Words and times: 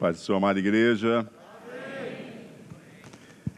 Paz 0.00 0.16
do 0.16 0.22
Senhor, 0.22 0.38
amada 0.38 0.58
igreja. 0.58 1.30
Amém. 1.68 2.46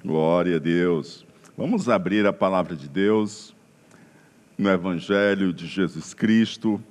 Glória 0.05 0.57
a 0.57 0.59
Deus. 0.59 1.25
Vamos 1.57 1.89
abrir 1.89 2.27
a 2.27 2.33
palavra 2.33 2.75
de 2.75 2.89
Deus 2.89 3.55
no 4.59 4.69
Evangelho 4.69 5.53
de 5.53 5.69
Jesus 5.69 6.13
Cristo, 6.13 6.83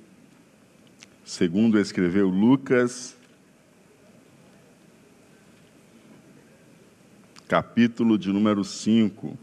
segundo 1.26 1.78
escreveu 1.78 2.30
Lucas, 2.30 3.18
capítulo 7.46 8.18
de 8.18 8.32
número 8.32 8.64
5. 8.64 9.38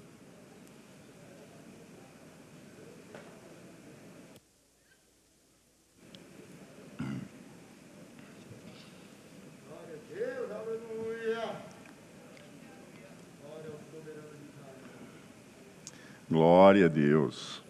Glória 16.68 16.84
a 16.84 16.88
Deus. 16.90 17.62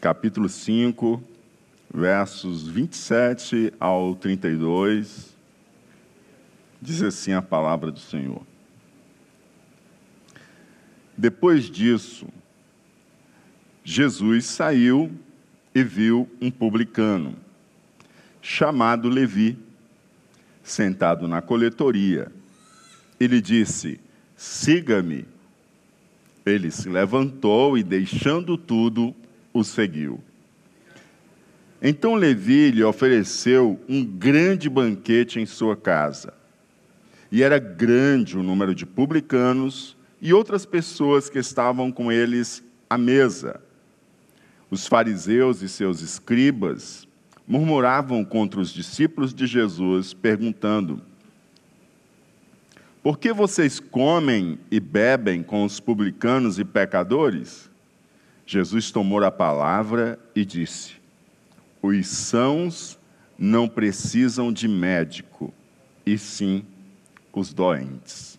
Capítulo 0.00 0.48
5, 0.48 1.22
versos 1.92 2.66
27 2.66 3.74
ao 3.78 4.14
32, 4.14 5.36
diz 6.80 7.02
assim 7.02 7.34
a 7.34 7.42
palavra 7.42 7.90
do 7.90 8.00
Senhor. 8.00 8.40
Depois 11.18 11.70
disso, 11.70 12.26
Jesus 13.84 14.46
saiu 14.46 15.12
e 15.74 15.84
viu 15.84 16.26
um 16.40 16.50
publicano, 16.50 17.36
chamado 18.40 19.06
Levi, 19.06 19.58
sentado 20.62 21.28
na 21.28 21.42
coletoria. 21.42 22.32
Ele 23.20 23.38
disse: 23.38 24.00
Siga-me. 24.34 25.39
Ele 26.50 26.70
se 26.70 26.88
levantou 26.88 27.78
e, 27.78 27.82
deixando 27.82 28.58
tudo, 28.58 29.14
o 29.52 29.64
seguiu. 29.64 30.20
Então 31.82 32.14
Levi 32.14 32.70
lhe 32.70 32.84
ofereceu 32.84 33.80
um 33.88 34.04
grande 34.04 34.68
banquete 34.68 35.40
em 35.40 35.46
sua 35.46 35.76
casa. 35.76 36.34
E 37.32 37.42
era 37.42 37.58
grande 37.58 38.36
o 38.36 38.42
número 38.42 38.74
de 38.74 38.84
publicanos 38.84 39.96
e 40.20 40.34
outras 40.34 40.66
pessoas 40.66 41.30
que 41.30 41.38
estavam 41.38 41.90
com 41.90 42.12
eles 42.12 42.62
à 42.88 42.98
mesa. 42.98 43.60
Os 44.70 44.86
fariseus 44.86 45.62
e 45.62 45.68
seus 45.68 46.02
escribas 46.02 47.08
murmuravam 47.46 48.24
contra 48.24 48.60
os 48.60 48.72
discípulos 48.72 49.32
de 49.32 49.46
Jesus, 49.46 50.12
perguntando: 50.12 51.00
por 53.02 53.18
que 53.18 53.32
vocês 53.32 53.80
comem 53.80 54.58
e 54.70 54.78
bebem 54.78 55.42
com 55.42 55.64
os 55.64 55.80
publicanos 55.80 56.58
e 56.58 56.64
pecadores? 56.64 57.70
Jesus 58.46 58.90
tomou 58.90 59.22
a 59.24 59.30
palavra 59.30 60.18
e 60.34 60.44
disse: 60.44 60.94
Os 61.80 62.06
sãos 62.08 62.98
não 63.38 63.68
precisam 63.68 64.52
de 64.52 64.68
médico, 64.68 65.52
e 66.04 66.18
sim 66.18 66.64
os 67.32 67.52
doentes. 67.52 68.38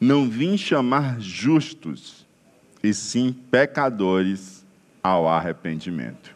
Não 0.00 0.28
vim 0.28 0.56
chamar 0.56 1.20
justos, 1.20 2.26
e 2.82 2.92
sim 2.92 3.32
pecadores 3.50 4.64
ao 5.02 5.28
arrependimento. 5.28 6.34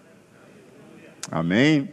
Amém? 1.31 1.91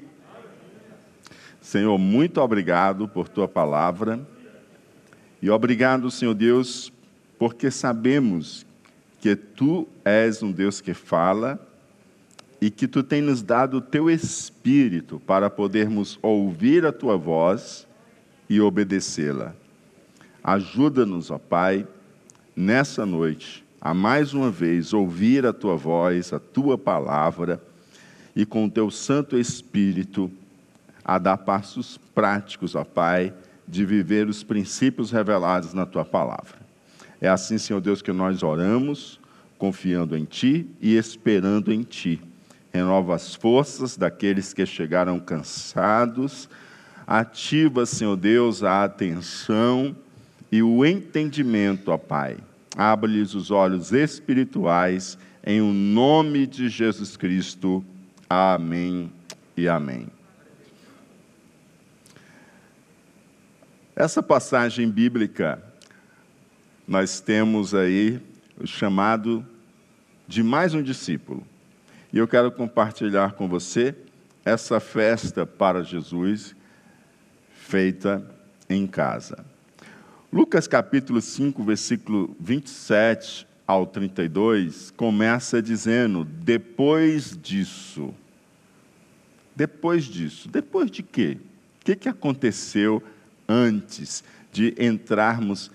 Senhor, 1.60 1.98
muito 1.98 2.40
obrigado 2.40 3.08
por 3.08 3.28
tua 3.28 3.48
palavra. 3.48 4.20
E 5.42 5.50
obrigado, 5.50 6.10
Senhor 6.10 6.34
Deus, 6.34 6.92
porque 7.38 7.70
sabemos 7.70 8.66
que 9.20 9.36
tu 9.36 9.88
és 10.04 10.42
um 10.42 10.52
Deus 10.52 10.82
que 10.82 10.94
fala 10.94 11.60
e 12.60 12.72
que 12.72 12.88
tu 12.88 13.04
tens 13.04 13.24
nos 13.24 13.42
dado 13.44 13.78
o 13.78 13.82
teu 13.82 14.10
espírito 14.10 15.22
para 15.28 15.50
podermos 15.50 16.18
ouvir 16.24 16.86
a 16.86 16.92
tua 16.92 17.16
voz 17.16 17.88
e 18.50 18.60
obedecê-la. 18.60 19.54
Ajuda-nos, 20.44 21.30
ó 21.30 21.38
Pai, 21.38 21.88
nessa 22.56 23.06
noite, 23.06 23.64
a 23.80 23.94
mais 23.94 24.34
uma 24.34 24.50
vez 24.50 24.92
ouvir 24.92 25.46
a 25.46 25.54
tua 25.54 25.76
voz, 25.76 26.34
a 26.34 26.40
tua 26.40 26.78
palavra 26.78 27.62
e 28.36 28.44
com 28.44 28.66
o 28.66 28.72
teu 28.72 28.90
Santo 28.90 29.38
Espírito 29.38 30.32
a 31.06 31.20
dar 31.20 31.38
passos 31.38 32.00
práticos, 32.16 32.74
ó 32.74 32.84
Pai 32.84 33.34
de 33.68 33.86
viver 33.86 34.28
os 34.28 34.44
princípios 34.44 35.12
revelados 35.12 35.74
na 35.74 35.86
tua 35.86 36.06
palavra. 36.06 36.56
É 37.20 37.28
assim, 37.28 37.58
Senhor 37.58 37.82
Deus, 37.82 38.02
que 38.02 38.12
nós 38.12 38.44
oramos, 38.44 39.20
confiando 39.58 40.16
em 40.16 40.24
Ti 40.24 40.68
e 40.80 40.96
esperando 40.96 41.74
em 41.74 41.82
Ti. 41.84 42.22
Renova 42.72 43.16
as 43.16 43.34
forças 43.34 43.98
daqueles 43.98 44.54
que 44.54 44.66
chegaram 44.66 45.20
cansados. 45.20 46.48
Ativa, 47.06 47.86
Senhor 47.86 48.16
Deus, 48.16 48.64
a 48.64 48.84
atenção 48.84 49.96
e 50.52 50.62
o 50.62 50.86
entendimento, 50.86 51.92
ó 51.92 51.98
Pai. 51.98 52.38
Abre-lhes 52.76 53.34
os 53.34 53.50
olhos 53.50 53.92
espirituais, 53.92 55.18
em 55.44 55.62
o 55.62 55.74
nome 55.74 56.46
de 56.46 56.70
Jesus 56.70 57.18
Cristo. 57.18 57.84
Amém 58.30 59.12
e 59.56 59.68
amém. 59.68 60.17
Essa 64.00 64.22
passagem 64.22 64.88
bíblica, 64.92 65.60
nós 66.88 67.20
temos 67.20 67.74
aí 67.74 68.22
o 68.56 68.68
chamado 68.68 69.44
de 70.28 70.44
mais 70.44 70.76
um 70.76 70.84
discípulo. 70.84 71.44
E 72.14 72.20
eu 72.20 72.28
quero 72.28 72.52
compartilhar 72.52 73.32
com 73.32 73.48
você 73.48 73.96
essa 74.46 74.80
festa 74.80 75.48
para 75.48 75.84
Jesus 75.84 76.56
feita 77.52 78.24
em 78.70 78.86
casa. 78.86 79.44
Lucas 80.32 80.68
capítulo 80.68 81.20
5, 81.20 81.64
versículo 81.64 82.38
27 82.40 83.48
ao 83.66 83.88
32, 83.88 84.92
começa 84.92 85.60
dizendo: 85.60 86.24
depois 86.24 87.36
disso. 87.36 88.14
Depois 89.56 90.04
disso. 90.04 90.48
Depois 90.50 90.92
de 90.92 91.02
quê? 91.02 91.40
O 91.82 91.86
que, 91.86 91.96
que 91.96 92.08
aconteceu 92.08 93.02
antes 93.48 94.24
de 94.52 94.76
entrarmos 94.80 95.72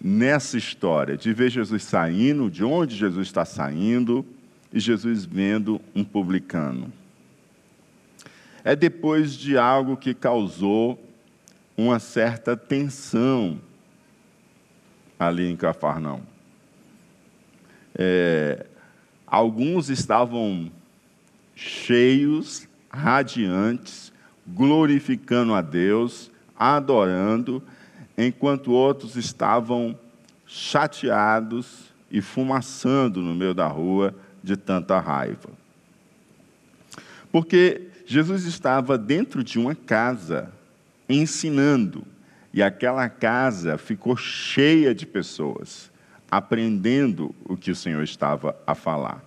nessa 0.00 0.58
história, 0.58 1.16
de 1.16 1.32
ver 1.32 1.50
Jesus 1.50 1.82
saindo, 1.82 2.50
de 2.50 2.62
onde 2.62 2.94
Jesus 2.94 3.26
está 3.26 3.44
saindo, 3.44 4.24
e 4.72 4.80
Jesus 4.80 5.24
vendo 5.24 5.80
um 5.94 6.04
publicano. 6.04 6.92
É 8.62 8.74
depois 8.74 9.34
de 9.34 9.56
algo 9.56 9.96
que 9.96 10.12
causou 10.12 11.02
uma 11.76 11.98
certa 11.98 12.56
tensão 12.56 13.60
ali 15.18 15.48
em 15.50 15.56
Cafarnaum. 15.56 16.22
É, 17.94 18.66
alguns 19.26 19.88
estavam 19.88 20.70
cheios, 21.54 22.68
radiantes, 22.90 24.12
glorificando 24.46 25.54
a 25.54 25.62
Deus, 25.62 26.30
adorando, 26.58 27.62
enquanto 28.16 28.72
outros 28.72 29.16
estavam 29.16 29.98
chateados 30.46 31.92
e 32.10 32.20
fumaçando 32.20 33.20
no 33.20 33.34
meio 33.34 33.54
da 33.54 33.66
rua 33.66 34.14
de 34.42 34.56
tanta 34.56 35.00
raiva. 35.00 35.50
Porque 37.32 37.88
Jesus 38.06 38.44
estava 38.44 38.96
dentro 38.96 39.42
de 39.42 39.58
uma 39.58 39.74
casa 39.74 40.52
ensinando, 41.08 42.04
e 42.52 42.62
aquela 42.62 43.08
casa 43.08 43.76
ficou 43.76 44.16
cheia 44.16 44.94
de 44.94 45.04
pessoas 45.04 45.90
aprendendo 46.30 47.34
o 47.44 47.56
que 47.56 47.70
o 47.70 47.76
Senhor 47.76 48.02
estava 48.02 48.56
a 48.66 48.74
falar. 48.74 49.22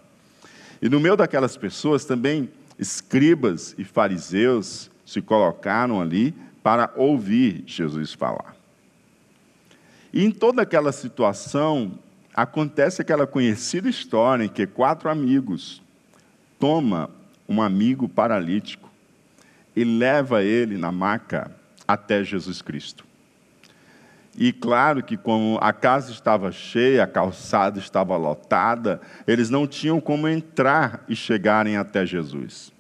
E 0.82 0.90
no 0.90 1.00
meio 1.00 1.16
daquelas 1.16 1.58
pessoas 1.58 2.06
também 2.06 2.50
escribas 2.78 3.74
e 3.78 3.84
fariseus 3.84 4.92
se 5.06 5.22
colocaram 5.22 6.02
ali 6.02 6.34
para 6.68 6.92
ouvir 6.98 7.64
Jesus 7.66 8.12
falar. 8.12 8.54
E 10.12 10.26
em 10.26 10.30
toda 10.30 10.64
aquela 10.64 10.92
situação, 10.92 11.98
acontece 12.36 13.02
aquela 13.02 13.26
conhecida 13.26 13.88
história 13.88 14.44
em 14.44 14.50
que 14.50 14.68
quatro 14.68 15.10
amigos 15.10 15.82
toma 16.60 17.10
um 17.48 17.62
amigo 17.62 18.10
paralítico 18.10 18.92
e 19.74 19.86
leva 19.86 20.44
ele 20.44 20.78
na 20.78 20.92
maca 20.92 21.50
até 21.88 22.22
Jesus 22.22 22.62
Cristo. 22.62 23.06
E 24.36 24.52
claro 24.52 25.02
que 25.02 25.16
como 25.16 25.58
a 25.62 25.72
casa 25.72 26.12
estava 26.12 26.52
cheia, 26.52 27.06
a 27.06 27.08
calçada 27.08 27.80
estava 27.80 28.18
lotada, 28.18 29.00
eles 29.26 29.50
não 29.50 29.66
tinham 29.66 30.02
como 30.02 30.28
entrar 30.28 31.06
e 31.08 31.16
chegarem 31.16 31.78
até 31.78 32.06
Jesus. 32.06 32.74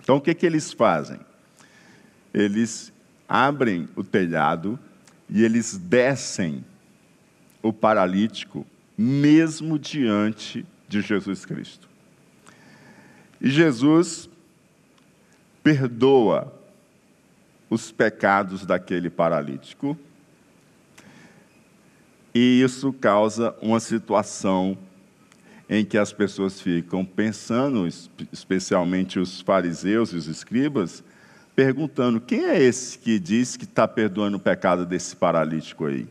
Então, 0.00 0.16
o 0.16 0.20
que, 0.20 0.34
que 0.34 0.44
eles 0.44 0.72
fazem? 0.72 1.20
Eles 2.32 2.92
abrem 3.28 3.88
o 3.96 4.04
telhado 4.04 4.78
e 5.28 5.42
eles 5.42 5.76
descem 5.76 6.64
o 7.62 7.72
paralítico, 7.72 8.66
mesmo 8.98 9.78
diante 9.78 10.66
de 10.88 11.00
Jesus 11.00 11.44
Cristo. 11.46 11.88
E 13.40 13.48
Jesus 13.48 14.28
perdoa 15.62 16.52
os 17.70 17.90
pecados 17.90 18.66
daquele 18.66 19.08
paralítico. 19.08 19.96
E 22.34 22.62
isso 22.62 22.92
causa 22.92 23.54
uma 23.62 23.80
situação 23.80 24.76
em 25.68 25.84
que 25.84 25.96
as 25.96 26.12
pessoas 26.12 26.60
ficam 26.60 27.04
pensando, 27.04 27.88
especialmente 28.30 29.18
os 29.18 29.40
fariseus 29.40 30.12
e 30.12 30.16
os 30.16 30.26
escribas, 30.26 31.02
perguntando: 31.54 32.20
quem 32.20 32.44
é 32.44 32.60
esse 32.60 32.98
que 32.98 33.18
diz 33.18 33.56
que 33.56 33.64
está 33.64 33.86
perdoando 33.86 34.36
o 34.36 34.40
pecado 34.40 34.84
desse 34.86 35.14
paralítico 35.14 35.86
aí? 35.86 36.06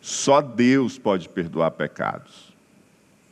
Só 0.00 0.40
Deus 0.40 0.98
pode 0.98 1.28
perdoar 1.28 1.70
pecados. 1.72 2.52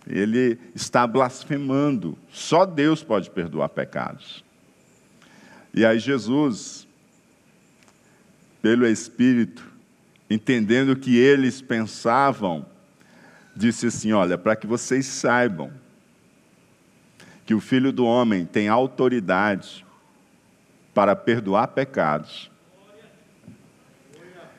Ele 0.06 0.59
está 0.75 1.06
blasfemando. 1.06 2.17
Só 2.31 2.65
Deus 2.65 3.03
pode 3.03 3.29
perdoar 3.31 3.69
pecados. 3.71 4.44
E 5.75 5.85
aí 5.85 5.99
Jesus, 5.99 6.87
pelo 8.62 8.87
Espírito, 8.87 9.65
entendendo 10.29 10.97
que 10.97 11.17
eles 11.17 11.61
pensavam, 11.61 12.65
disse 13.55 13.87
assim: 13.87 14.12
Olha, 14.12 14.38
para 14.38 14.55
que 14.56 14.67
vocês 14.67 15.06
saibam 15.06 15.73
que 17.50 17.55
o 17.55 17.58
Filho 17.58 17.91
do 17.91 18.06
Homem 18.06 18.47
tem 18.47 18.69
autoridade 18.69 19.85
para 20.94 21.17
perdoar 21.17 21.67
pecados. 21.67 22.49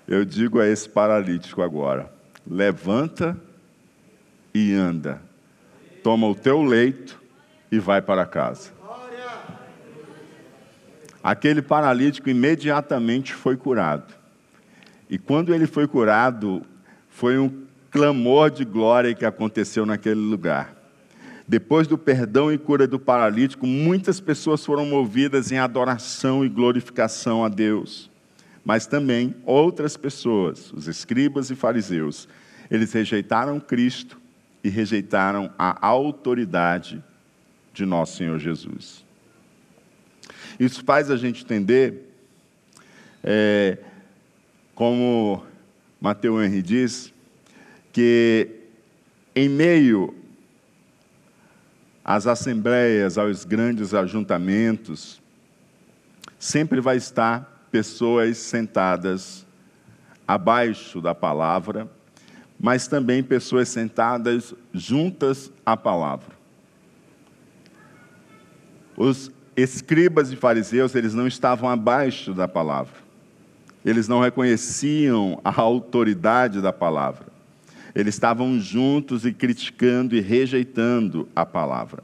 Eu 0.06 0.26
digo 0.26 0.60
a 0.60 0.68
esse 0.68 0.90
paralítico 0.90 1.62
agora: 1.62 2.12
levanta 2.46 3.40
e 4.54 4.74
anda, 4.74 5.22
toma 6.04 6.28
o 6.28 6.36
teu 6.36 6.62
leito 6.62 7.18
e 7.72 7.80
vai 7.80 8.02
para 8.02 8.26
casa. 8.26 8.74
Aquele 11.24 11.62
paralítico 11.62 12.30
imediatamente 12.30 13.34
foi 13.34 13.56
curado. 13.56 14.14
E 15.10 15.18
quando 15.18 15.56
ele 15.56 15.66
foi 15.66 15.88
curado, 15.88 16.62
foi 17.08 17.38
um 17.40 17.66
clamor 17.90 18.52
de 18.52 18.66
glória 18.66 19.16
que 19.16 19.24
aconteceu 19.24 19.86
naquele 19.86 20.20
lugar. 20.20 20.81
Depois 21.52 21.86
do 21.86 21.98
perdão 21.98 22.50
e 22.50 22.58
cura 22.58 22.88
do 22.88 22.98
paralítico, 22.98 23.68
muitas 23.68 24.22
pessoas 24.22 24.66
foram 24.66 24.86
movidas 24.86 25.52
em 25.52 25.58
adoração 25.58 26.46
e 26.46 26.48
glorificação 26.48 27.44
a 27.44 27.50
Deus. 27.50 28.10
Mas 28.64 28.88
também 28.88 29.36
outras 29.46 29.98
pessoas, 29.98 30.72
os 30.72 30.88
escribas 30.88 31.50
e 31.50 31.56
fariseus, 31.58 32.26
eles 32.70 32.94
rejeitaram 32.94 33.60
Cristo 33.60 34.18
e 34.64 34.70
rejeitaram 34.70 35.52
a 35.60 35.86
autoridade 35.86 37.04
de 37.74 37.86
nosso 37.86 38.16
Senhor 38.16 38.40
Jesus. 38.40 39.04
Isso 40.58 40.82
faz 40.86 41.12
a 41.12 41.18
gente 41.18 41.44
entender, 41.44 42.14
é, 43.22 43.78
como 44.74 45.44
Mateus 46.00 46.46
Henry 46.46 46.62
diz, 46.62 47.14
que 47.92 48.48
em 49.36 49.50
meio 49.50 50.21
às 52.12 52.28
assembleias, 52.28 53.18
aos 53.18 53.46
grandes 53.46 53.94
ajuntamentos, 53.94 55.22
sempre 56.38 56.82
vai 56.82 56.98
estar 56.98 57.66
pessoas 57.72 58.38
sentadas 58.38 59.48
abaixo 60.28 61.00
da 61.00 61.16
palavra, 61.16 61.90
mas 62.60 62.86
também 62.86 63.24
pessoas 63.24 63.70
sentadas 63.70 64.54
juntas 64.74 65.54
à 65.66 65.78
palavra. 65.78 66.36
Os 68.98 69.32
escribas 69.56 70.34
e 70.34 70.36
fariseus, 70.36 70.94
eles 70.94 71.14
não 71.14 71.28
estavam 71.28 71.70
abaixo 71.70 72.34
da 72.34 72.46
palavra. 72.46 73.00
Eles 73.86 74.10
não 74.10 74.20
reconheciam 74.20 75.40
a 75.46 75.62
autoridade 75.62 76.60
da 76.60 76.74
palavra. 76.74 77.31
Eles 77.94 78.16
estavam 78.16 78.60
juntos 78.60 79.26
e 79.26 79.34
criticando 79.34 80.16
e 80.16 80.22
rejeitando 80.22 81.28
a 81.36 81.46
palavra. 81.46 82.04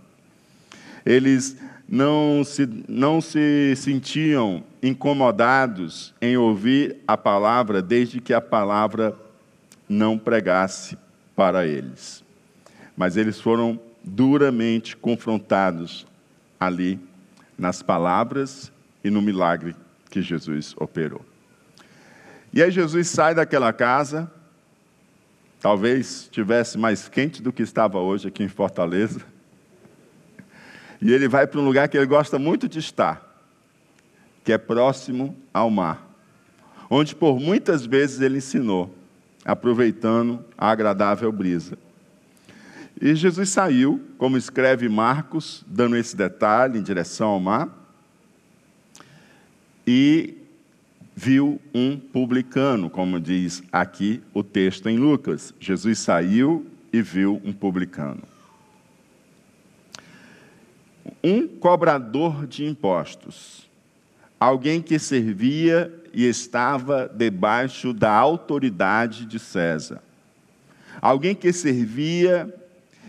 Eles 1.05 1.57
não 1.87 2.43
se, 2.43 2.67
não 2.87 3.21
se 3.21 3.73
sentiam 3.77 4.63
incomodados 4.83 6.13
em 6.21 6.35
ouvir 6.35 6.97
a 7.07 7.15
palavra 7.15 7.81
desde 7.81 8.19
que 8.19 8.33
a 8.33 8.41
palavra 8.41 9.15
não 9.87 10.17
pregasse 10.17 10.97
para 11.35 11.65
eles. 11.65 12.23
Mas 12.95 13.15
eles 13.15 13.39
foram 13.39 13.79
duramente 14.03 14.97
confrontados 14.97 16.05
ali 16.59 16.99
nas 17.57 17.81
palavras 17.81 18.71
e 19.03 19.09
no 19.09 19.21
milagre 19.21 19.75
que 20.09 20.21
Jesus 20.21 20.75
operou. 20.77 21.25
E 22.53 22.61
aí 22.61 22.71
Jesus 22.71 23.07
sai 23.09 23.35
daquela 23.35 23.71
casa, 23.71 24.31
talvez 25.59 26.27
tivesse 26.31 26.77
mais 26.77 27.07
quente 27.07 27.41
do 27.41 27.51
que 27.51 27.63
estava 27.63 27.99
hoje 27.99 28.27
aqui 28.27 28.43
em 28.43 28.47
Fortaleza, 28.47 29.21
e 31.01 31.11
ele 31.11 31.27
vai 31.27 31.45
para 31.45 31.59
um 31.59 31.65
lugar 31.65 31.87
que 31.87 31.97
ele 31.97 32.05
gosta 32.05 32.39
muito 32.39 32.67
de 32.67 32.79
estar, 32.79 33.23
que 34.43 34.51
é 34.51 34.57
próximo 34.57 35.35
ao 35.53 35.69
mar, 35.69 36.07
onde 36.89 37.15
por 37.15 37.39
muitas 37.39 37.85
vezes 37.85 38.21
ele 38.21 38.37
ensinou, 38.37 38.95
aproveitando 39.45 40.43
a 40.57 40.69
agradável 40.69 41.31
brisa. 41.31 41.77
E 42.99 43.13
Jesus 43.13 43.49
saiu, 43.49 44.01
como 44.17 44.37
escreve 44.37 44.89
Marcos, 44.89 45.63
dando 45.67 45.95
esse 45.95 46.15
detalhe 46.15 46.79
em 46.79 46.83
direção 46.83 47.29
ao 47.29 47.39
mar, 47.39 47.69
e 49.85 50.36
viu 51.19 51.59
um 51.73 51.97
publicano, 51.97 52.91
como 52.91 53.19
diz 53.19 53.63
aqui 53.71 54.21
o 54.35 54.43
texto 54.43 54.87
em 54.87 54.99
Lucas. 54.99 55.51
Jesus 55.59 55.97
saiu 55.97 56.67
e 56.93 57.01
viu 57.01 57.41
um 57.43 57.51
publicano. 57.51 58.21
Um 61.23 61.47
cobrador 61.47 62.45
de 62.45 62.65
impostos, 62.65 63.67
alguém 64.39 64.79
que 64.79 64.99
servia 64.99 65.91
e 66.13 66.23
estava 66.23 67.11
debaixo 67.11 67.93
da 67.93 68.11
autoridade 68.11 69.25
de 69.25 69.39
César, 69.39 70.03
alguém 71.01 71.33
que 71.33 71.51
servia 71.51 72.53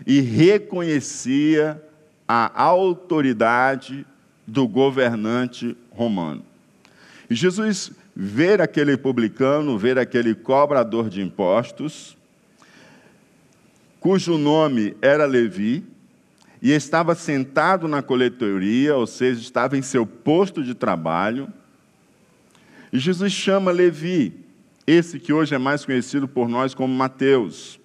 e 0.07 0.19
reconhecia 0.19 1.79
a 2.27 2.59
autoridade 2.59 4.03
do 4.47 4.67
governante 4.67 5.77
romano. 5.91 6.49
E 7.29 7.35
Jesus 7.35 7.91
ver 8.21 8.61
aquele 8.61 8.97
publicano, 8.97 9.77
ver 9.77 9.97
aquele 9.97 10.35
cobrador 10.35 11.09
de 11.09 11.21
impostos, 11.21 12.17
cujo 13.97 14.37
nome 14.37 14.93
era 15.01 15.25
Levi, 15.25 15.85
e 16.61 16.73
estava 16.73 17.15
sentado 17.15 17.87
na 17.87 18.01
coletoria, 18.01 18.97
ou 18.97 19.07
seja, 19.07 19.39
estava 19.39 19.77
em 19.77 19.81
seu 19.81 20.05
posto 20.05 20.61
de 20.61 20.75
trabalho. 20.75 21.47
E 22.91 22.99
Jesus 22.99 23.31
chama 23.31 23.71
Levi, 23.71 24.33
esse 24.85 25.17
que 25.17 25.31
hoje 25.31 25.55
é 25.55 25.57
mais 25.57 25.85
conhecido 25.85 26.27
por 26.27 26.49
nós 26.49 26.73
como 26.73 26.93
Mateus 26.93 27.79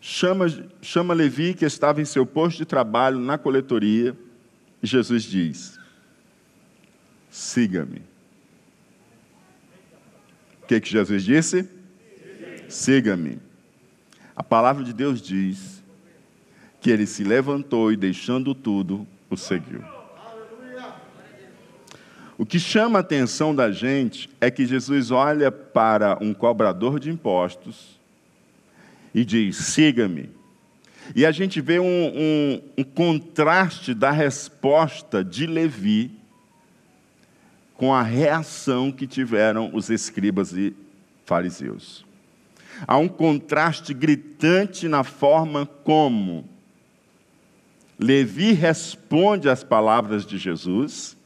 chama, 0.00 0.46
chama 0.80 1.12
Levi, 1.12 1.52
que 1.52 1.64
estava 1.64 2.00
em 2.00 2.04
seu 2.04 2.24
posto 2.24 2.56
de 2.56 2.64
trabalho 2.64 3.18
na 3.18 3.36
coletoria, 3.36 4.16
e 4.82 4.86
Jesus 4.86 5.24
diz: 5.24 5.78
Siga-me. 7.28 8.15
O 10.66 10.68
que, 10.68 10.80
que 10.80 10.90
Jesus 10.90 11.22
disse? 11.22 11.64
Siga-me. 12.68 13.38
A 14.34 14.42
palavra 14.42 14.82
de 14.82 14.92
Deus 14.92 15.22
diz 15.22 15.80
que 16.80 16.90
ele 16.90 17.06
se 17.06 17.22
levantou 17.22 17.92
e, 17.92 17.96
deixando 17.96 18.52
tudo, 18.52 19.06
o 19.30 19.36
seguiu. 19.36 19.84
O 22.36 22.44
que 22.44 22.58
chama 22.58 22.98
a 22.98 23.00
atenção 23.00 23.54
da 23.54 23.70
gente 23.70 24.28
é 24.40 24.50
que 24.50 24.66
Jesus 24.66 25.12
olha 25.12 25.52
para 25.52 26.18
um 26.20 26.34
cobrador 26.34 26.98
de 26.98 27.10
impostos 27.10 28.00
e 29.14 29.24
diz: 29.24 29.56
siga-me. 29.56 30.28
E 31.14 31.24
a 31.24 31.30
gente 31.30 31.60
vê 31.60 31.78
um, 31.78 31.86
um, 31.86 32.62
um, 32.78 32.82
contraste 32.82 33.94
da 33.94 34.10
resposta 34.10 35.22
de 35.22 35.46
Levi 35.46 36.10
com 37.76 37.92
a 37.92 38.02
reação 38.02 38.90
que 38.90 39.06
tiveram 39.06 39.70
os 39.72 39.90
escribas 39.90 40.52
e 40.52 40.74
fariseus. 41.24 42.04
Há 42.86 42.96
um 42.96 43.08
contraste 43.08 43.92
gritante 43.94 44.88
na 44.88 45.02
forma 45.04 45.66
como 45.66 46.48
Levi 47.98 48.52
responde 48.52 49.48
às 49.48 49.64
palavras 49.64 50.26
de 50.26 50.36
Jesus 50.36 51.16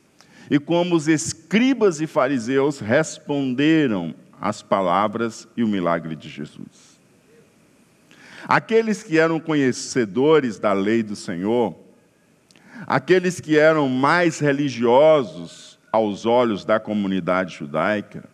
e 0.49 0.59
como 0.59 0.95
os 0.95 1.09
escribas 1.09 2.00
e 2.00 2.07
fariseus 2.07 2.78
responderam 2.78 4.14
às 4.40 4.62
palavras 4.62 5.47
e 5.57 5.62
o 5.62 5.69
milagre 5.69 6.16
de 6.16 6.28
Jesus. 6.28 6.99
Aqueles 8.49 9.02
que 9.02 9.19
eram 9.19 9.38
conhecedores 9.38 10.59
da 10.59 10.73
lei 10.73 11.02
do 11.02 11.14
Senhor, 11.14 11.76
aqueles 12.87 13.38
que 13.38 13.59
eram 13.59 13.88
mais 13.88 14.38
religiosos 14.38 15.70
aos 15.92 16.26
olhos 16.26 16.64
da 16.64 16.78
comunidade 16.78 17.56
judaica, 17.56 18.25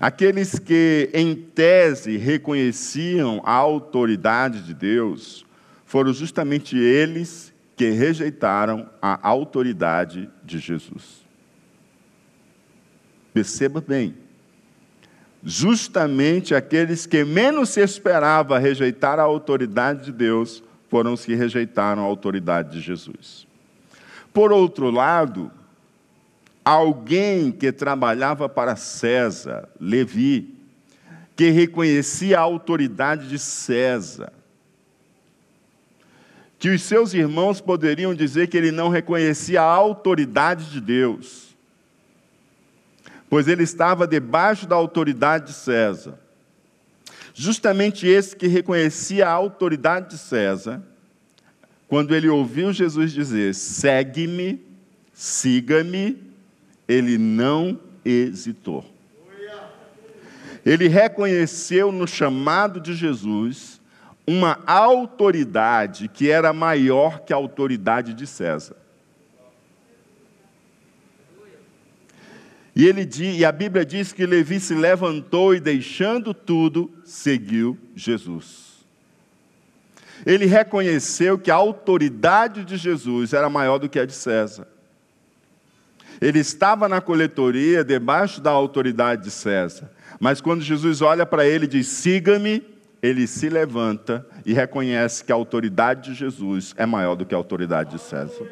aqueles 0.00 0.58
que, 0.58 1.10
em 1.12 1.34
tese, 1.34 2.16
reconheciam 2.16 3.42
a 3.44 3.52
autoridade 3.52 4.62
de 4.62 4.74
Deus, 4.74 5.44
foram 5.84 6.12
justamente 6.12 6.76
eles 6.76 7.52
que 7.76 7.90
rejeitaram 7.90 8.88
a 9.00 9.28
autoridade 9.28 10.30
de 10.44 10.58
Jesus. 10.58 11.24
Perceba 13.32 13.80
bem, 13.80 14.14
justamente 15.42 16.54
aqueles 16.54 17.04
que 17.04 17.24
menos 17.24 17.70
se 17.70 17.80
esperava 17.80 18.58
rejeitar 18.58 19.18
a 19.18 19.22
autoridade 19.22 20.06
de 20.06 20.12
Deus 20.12 20.62
foram 20.88 21.12
os 21.12 21.24
que 21.24 21.34
rejeitaram 21.34 22.02
a 22.02 22.06
autoridade 22.06 22.72
de 22.72 22.80
Jesus. 22.80 23.46
Por 24.32 24.52
outro 24.52 24.90
lado, 24.90 25.50
alguém 26.64 27.52
que 27.52 27.70
trabalhava 27.70 28.48
para 28.48 28.74
César, 28.74 29.68
Levi, 29.78 30.54
que 31.36 31.50
reconhecia 31.50 32.38
a 32.38 32.42
autoridade 32.42 33.28
de 33.28 33.38
César, 33.38 34.32
que 36.58 36.70
os 36.70 36.80
seus 36.82 37.12
irmãos 37.12 37.60
poderiam 37.60 38.14
dizer 38.14 38.46
que 38.48 38.56
ele 38.56 38.70
não 38.70 38.88
reconhecia 38.88 39.60
a 39.60 39.64
autoridade 39.64 40.70
de 40.70 40.80
Deus, 40.80 41.54
pois 43.28 43.48
ele 43.48 43.64
estava 43.64 44.06
debaixo 44.06 44.66
da 44.66 44.76
autoridade 44.76 45.48
de 45.48 45.52
César. 45.52 46.18
Justamente 47.34 48.06
esse 48.06 48.36
que 48.36 48.46
reconhecia 48.46 49.28
a 49.28 49.32
autoridade 49.32 50.10
de 50.10 50.18
César, 50.18 50.80
quando 51.88 52.14
ele 52.14 52.28
ouviu 52.28 52.72
Jesus 52.72 53.12
dizer: 53.12 53.54
segue-me, 53.54 54.64
siga-me, 55.12 56.23
ele 56.88 57.18
não 57.18 57.80
hesitou. 58.04 58.84
Ele 60.64 60.88
reconheceu 60.88 61.92
no 61.92 62.06
chamado 62.06 62.80
de 62.80 62.94
Jesus 62.94 63.80
uma 64.26 64.58
autoridade 64.66 66.08
que 66.08 66.30
era 66.30 66.52
maior 66.52 67.20
que 67.20 67.32
a 67.32 67.36
autoridade 67.36 68.14
de 68.14 68.26
César. 68.26 68.76
E, 72.74 72.86
ele, 72.86 73.08
e 73.20 73.44
a 73.44 73.52
Bíblia 73.52 73.84
diz 73.84 74.12
que 74.12 74.26
Levi 74.26 74.58
se 74.58 74.74
levantou 74.74 75.54
e, 75.54 75.60
deixando 75.60 76.34
tudo, 76.34 76.90
seguiu 77.04 77.78
Jesus. 77.94 78.84
Ele 80.26 80.46
reconheceu 80.46 81.38
que 81.38 81.50
a 81.50 81.54
autoridade 81.54 82.64
de 82.64 82.76
Jesus 82.76 83.32
era 83.32 83.48
maior 83.48 83.78
do 83.78 83.88
que 83.88 83.98
a 83.98 84.06
de 84.06 84.14
César. 84.14 84.66
Ele 86.20 86.38
estava 86.38 86.88
na 86.88 87.00
coletoria 87.00 87.84
debaixo 87.84 88.40
da 88.40 88.50
autoridade 88.50 89.24
de 89.24 89.30
César. 89.30 89.90
Mas 90.20 90.40
quando 90.40 90.62
Jesus 90.62 91.02
olha 91.02 91.26
para 91.26 91.46
ele 91.46 91.64
e 91.64 91.68
diz: 91.68 91.86
siga-me, 91.88 92.62
ele 93.02 93.26
se 93.26 93.48
levanta 93.48 94.26
e 94.46 94.52
reconhece 94.54 95.22
que 95.22 95.32
a 95.32 95.34
autoridade 95.34 96.10
de 96.10 96.14
Jesus 96.14 96.74
é 96.76 96.86
maior 96.86 97.14
do 97.14 97.26
que 97.26 97.34
a 97.34 97.38
autoridade 97.38 97.90
de 97.90 98.00
César. 98.00 98.46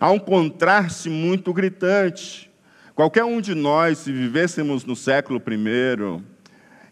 Há 0.00 0.10
um 0.10 0.18
contraste 0.18 1.08
muito 1.08 1.52
gritante. 1.52 2.50
Qualquer 2.94 3.24
um 3.24 3.40
de 3.40 3.54
nós, 3.54 3.98
se 3.98 4.10
vivêssemos 4.10 4.84
no 4.84 4.96
século 4.96 5.40
I, 5.40 6.20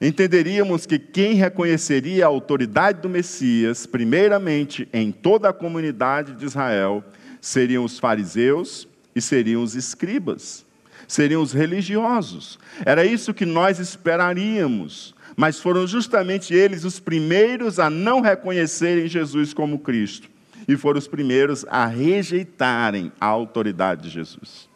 entenderíamos 0.07 0.87
que 0.87 0.99
quem 0.99 1.35
reconheceria 1.35 2.27
a 2.27 2.29
autoridade 2.29 3.01
do 3.01 3.09
Messias, 3.09 3.87
primeiramente 3.87 4.89
em 4.93 5.11
toda 5.11 5.49
a 5.49 5.53
comunidade 5.53 6.35
de 6.35 6.45
Israel, 6.45 7.03
seriam 7.41 7.85
os 7.85 7.99
fariseus 7.99 8.87
e 9.15 9.21
seriam 9.21 9.63
os 9.63 9.75
escribas, 9.75 10.65
seriam 11.07 11.43
os 11.43 11.53
religiosos. 11.53 12.59
Era 12.85 13.05
isso 13.05 13.35
que 13.35 13.47
nós 13.47 13.79
esperaríamos, 13.79 15.15
mas 15.37 15.61
foram 15.61 15.87
justamente 15.87 16.55
eles 16.55 16.85
os 16.85 16.99
primeiros 16.99 17.79
a 17.79 17.89
não 17.91 18.21
reconhecerem 18.21 19.07
Jesus 19.07 19.53
como 19.53 19.79
Cristo 19.79 20.29
e 20.67 20.77
foram 20.77 20.99
os 20.99 21.09
primeiros 21.09 21.65
a 21.69 21.87
rejeitarem 21.87 23.13
a 23.21 23.27
autoridade 23.27 24.03
de 24.03 24.11
Jesus. 24.11 24.69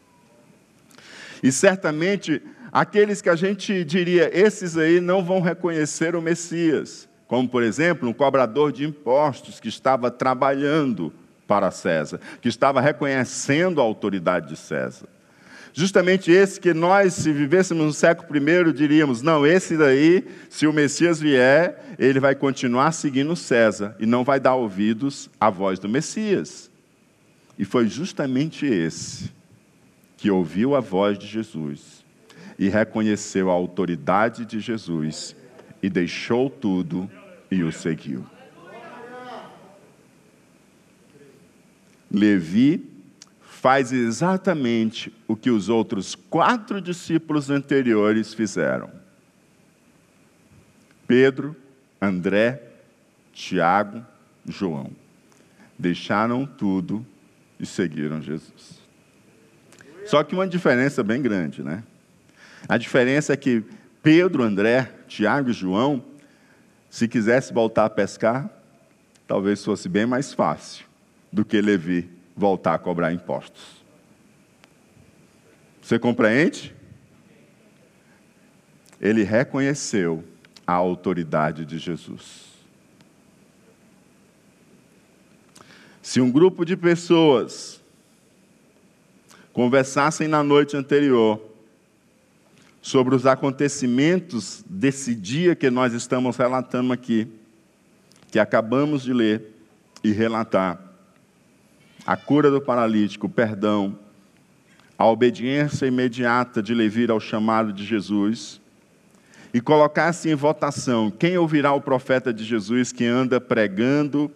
E 1.42 1.50
certamente 1.52 2.42
aqueles 2.73 3.23
que 3.23 3.28
a 3.28 3.37
gente 3.37 3.85
diria, 3.85 4.30
esses 4.33 4.76
aí 4.76 5.00
não 5.00 5.25
vão 5.25 5.40
reconhecer 5.40 6.14
o 6.14 6.23
Messias, 6.23 7.09
como 7.26 7.49
por 7.49 7.62
exemplo 7.62 8.09
um 8.09 8.12
cobrador 8.12 8.73
de 8.73 8.85
impostos 8.85 9.61
que 9.61 9.68
estava 9.68 10.11
trabalhando 10.11 11.12
para 11.48 11.70
César, 11.70 12.20
que 12.42 12.48
estava 12.48 12.80
reconhecendo 12.80 13.80
a 13.80 13.84
autoridade 13.84 14.50
de 14.50 14.56
César. 14.56 15.08
Justamente 15.72 16.30
esse 16.30 16.60
que 16.60 16.74
nós, 16.74 17.14
se 17.14 17.32
vivêssemos 17.32 17.84
no 17.86 17.92
século 17.92 18.36
I, 18.36 18.72
diríamos: 18.72 19.22
não, 19.22 19.46
esse 19.46 19.76
daí, 19.76 20.24
se 20.50 20.66
o 20.66 20.72
Messias 20.72 21.20
vier, 21.20 21.94
ele 21.98 22.20
vai 22.20 22.34
continuar 22.34 22.92
seguindo 22.92 23.34
César 23.34 23.96
e 23.98 24.06
não 24.06 24.24
vai 24.24 24.38
dar 24.38 24.54
ouvidos 24.54 25.30
à 25.40 25.48
voz 25.50 25.78
do 25.78 25.88
Messias. 25.88 26.70
E 27.58 27.64
foi 27.64 27.88
justamente 27.88 28.66
esse 28.66 29.30
que 30.16 30.30
ouviu 30.30 30.74
a 30.74 30.80
voz 30.80 31.18
de 31.18 31.26
Jesus 31.26 32.04
e 32.58 32.68
reconheceu 32.68 33.50
a 33.50 33.54
autoridade 33.54 34.44
de 34.44 34.58
Jesus 34.58 35.34
e 35.82 35.88
deixou 35.88 36.50
tudo 36.50 37.08
e 37.50 37.62
o 37.62 37.70
seguiu. 37.70 38.26
Levi 42.10 42.88
faz 43.40 43.92
exatamente 43.92 45.12
o 45.26 45.36
que 45.36 45.50
os 45.50 45.68
outros 45.68 46.14
quatro 46.14 46.80
discípulos 46.80 47.50
anteriores 47.50 48.32
fizeram. 48.32 48.90
Pedro, 51.06 51.56
André, 52.00 52.62
Tiago, 53.32 54.04
João. 54.46 54.90
Deixaram 55.78 56.46
tudo 56.46 57.04
e 57.58 57.66
seguiram 57.66 58.22
Jesus. 58.22 58.78
Só 60.06 60.22
que 60.22 60.34
uma 60.34 60.46
diferença 60.46 61.02
bem 61.02 61.20
grande, 61.20 61.62
né? 61.62 61.82
A 62.68 62.78
diferença 62.78 63.32
é 63.32 63.36
que 63.36 63.62
Pedro, 64.02 64.42
André, 64.42 64.92
Tiago 65.06 65.50
e 65.50 65.52
João, 65.52 66.04
se 66.88 67.06
quisesse 67.06 67.52
voltar 67.52 67.84
a 67.84 67.90
pescar, 67.90 68.48
talvez 69.26 69.64
fosse 69.64 69.88
bem 69.88 70.06
mais 70.06 70.32
fácil 70.32 70.88
do 71.32 71.44
que 71.44 71.61
Levi 71.61 72.08
voltar 72.37 72.75
a 72.75 72.78
cobrar 72.78 73.12
impostos. 73.12 73.78
Você 75.82 75.99
compreende? 75.99 76.75
Ele 79.00 79.23
reconheceu 79.23 80.25
a 80.66 80.73
autoridade 80.73 81.64
de 81.64 81.78
Jesus. 81.78 82.49
Se 86.02 86.20
um 86.20 86.30
grupo 86.30 86.64
de 86.64 86.76
pessoas 86.76 87.80
conversassem 89.52 90.28
na 90.28 90.42
noite 90.42 90.76
anterior 90.76 91.40
sobre 92.80 93.14
os 93.14 93.26
acontecimentos 93.26 94.64
desse 94.68 95.14
dia 95.14 95.56
que 95.56 95.68
nós 95.68 95.92
estamos 95.92 96.37
relatando 96.37 96.92
aqui, 96.92 97.28
que 98.30 98.38
acabamos 98.38 99.02
de 99.02 99.12
ler 99.12 99.54
e 100.02 100.12
relatar. 100.12 100.88
A 102.08 102.16
cura 102.16 102.50
do 102.50 102.58
paralítico, 102.58 103.26
o 103.26 103.28
perdão, 103.28 103.98
a 104.96 105.06
obediência 105.06 105.84
imediata 105.84 106.62
de 106.62 106.72
Levi 106.72 107.06
ao 107.10 107.20
chamado 107.20 107.70
de 107.70 107.84
Jesus, 107.84 108.62
e 109.52 109.60
colocasse 109.60 110.30
em 110.30 110.34
votação 110.34 111.10
quem 111.10 111.36
ouvirá 111.36 111.70
o 111.74 111.82
profeta 111.82 112.32
de 112.32 112.44
Jesus 112.44 112.92
que 112.92 113.04
anda 113.04 113.38
pregando 113.38 114.30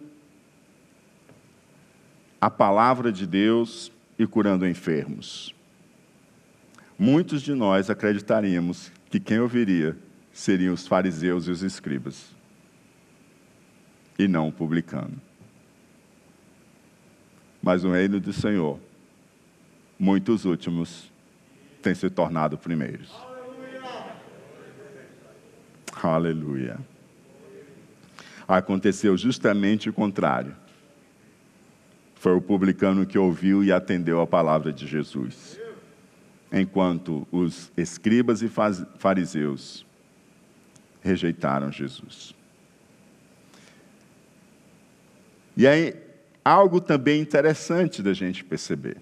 a 2.39 2.47
palavra 2.47 3.11
de 3.11 3.25
Deus 3.25 3.91
e 4.19 4.27
curando 4.27 4.67
enfermos. 4.67 5.55
Muitos 6.95 7.41
de 7.41 7.55
nós 7.55 7.89
acreditaríamos 7.89 8.91
que 9.09 9.19
quem 9.19 9.39
ouviria 9.39 9.97
seriam 10.31 10.75
os 10.75 10.85
fariseus 10.85 11.47
e 11.47 11.49
os 11.49 11.63
escribas, 11.63 12.23
e 14.19 14.27
não 14.27 14.49
o 14.49 14.51
publicano. 14.51 15.19
Mas 17.63 17.81
no 17.81 17.93
reino 17.93 18.19
do 18.19 18.33
Senhor, 18.33 18.77
muitos 19.97 20.43
últimos 20.43 21.09
têm 21.81 21.95
se 21.95 22.09
tornado 22.09 22.57
primeiros. 22.57 23.09
Aleluia. 25.93 26.73
Aleluia. 26.75 26.79
Aconteceu 28.45 29.15
justamente 29.15 29.89
o 29.89 29.93
contrário. 29.93 30.53
foi 32.15 32.33
o 32.33 32.41
publicano 32.41 33.05
que 33.05 33.17
ouviu 33.17 33.63
e 33.63 33.71
atendeu 33.71 34.19
a 34.19 34.27
palavra 34.27 34.71
de 34.71 34.85
Jesus. 34.85 35.59
Enquanto 36.51 37.25
os 37.31 37.71
escribas 37.77 38.41
e 38.41 38.49
fariseus 38.97 39.85
rejeitaram 41.01 41.71
Jesus. 41.71 42.33
E 45.55 45.67
aí, 45.67 46.02
algo 46.43 46.81
também 46.81 47.21
interessante 47.21 48.01
da 48.01 48.13
gente 48.13 48.43
perceber. 48.43 48.97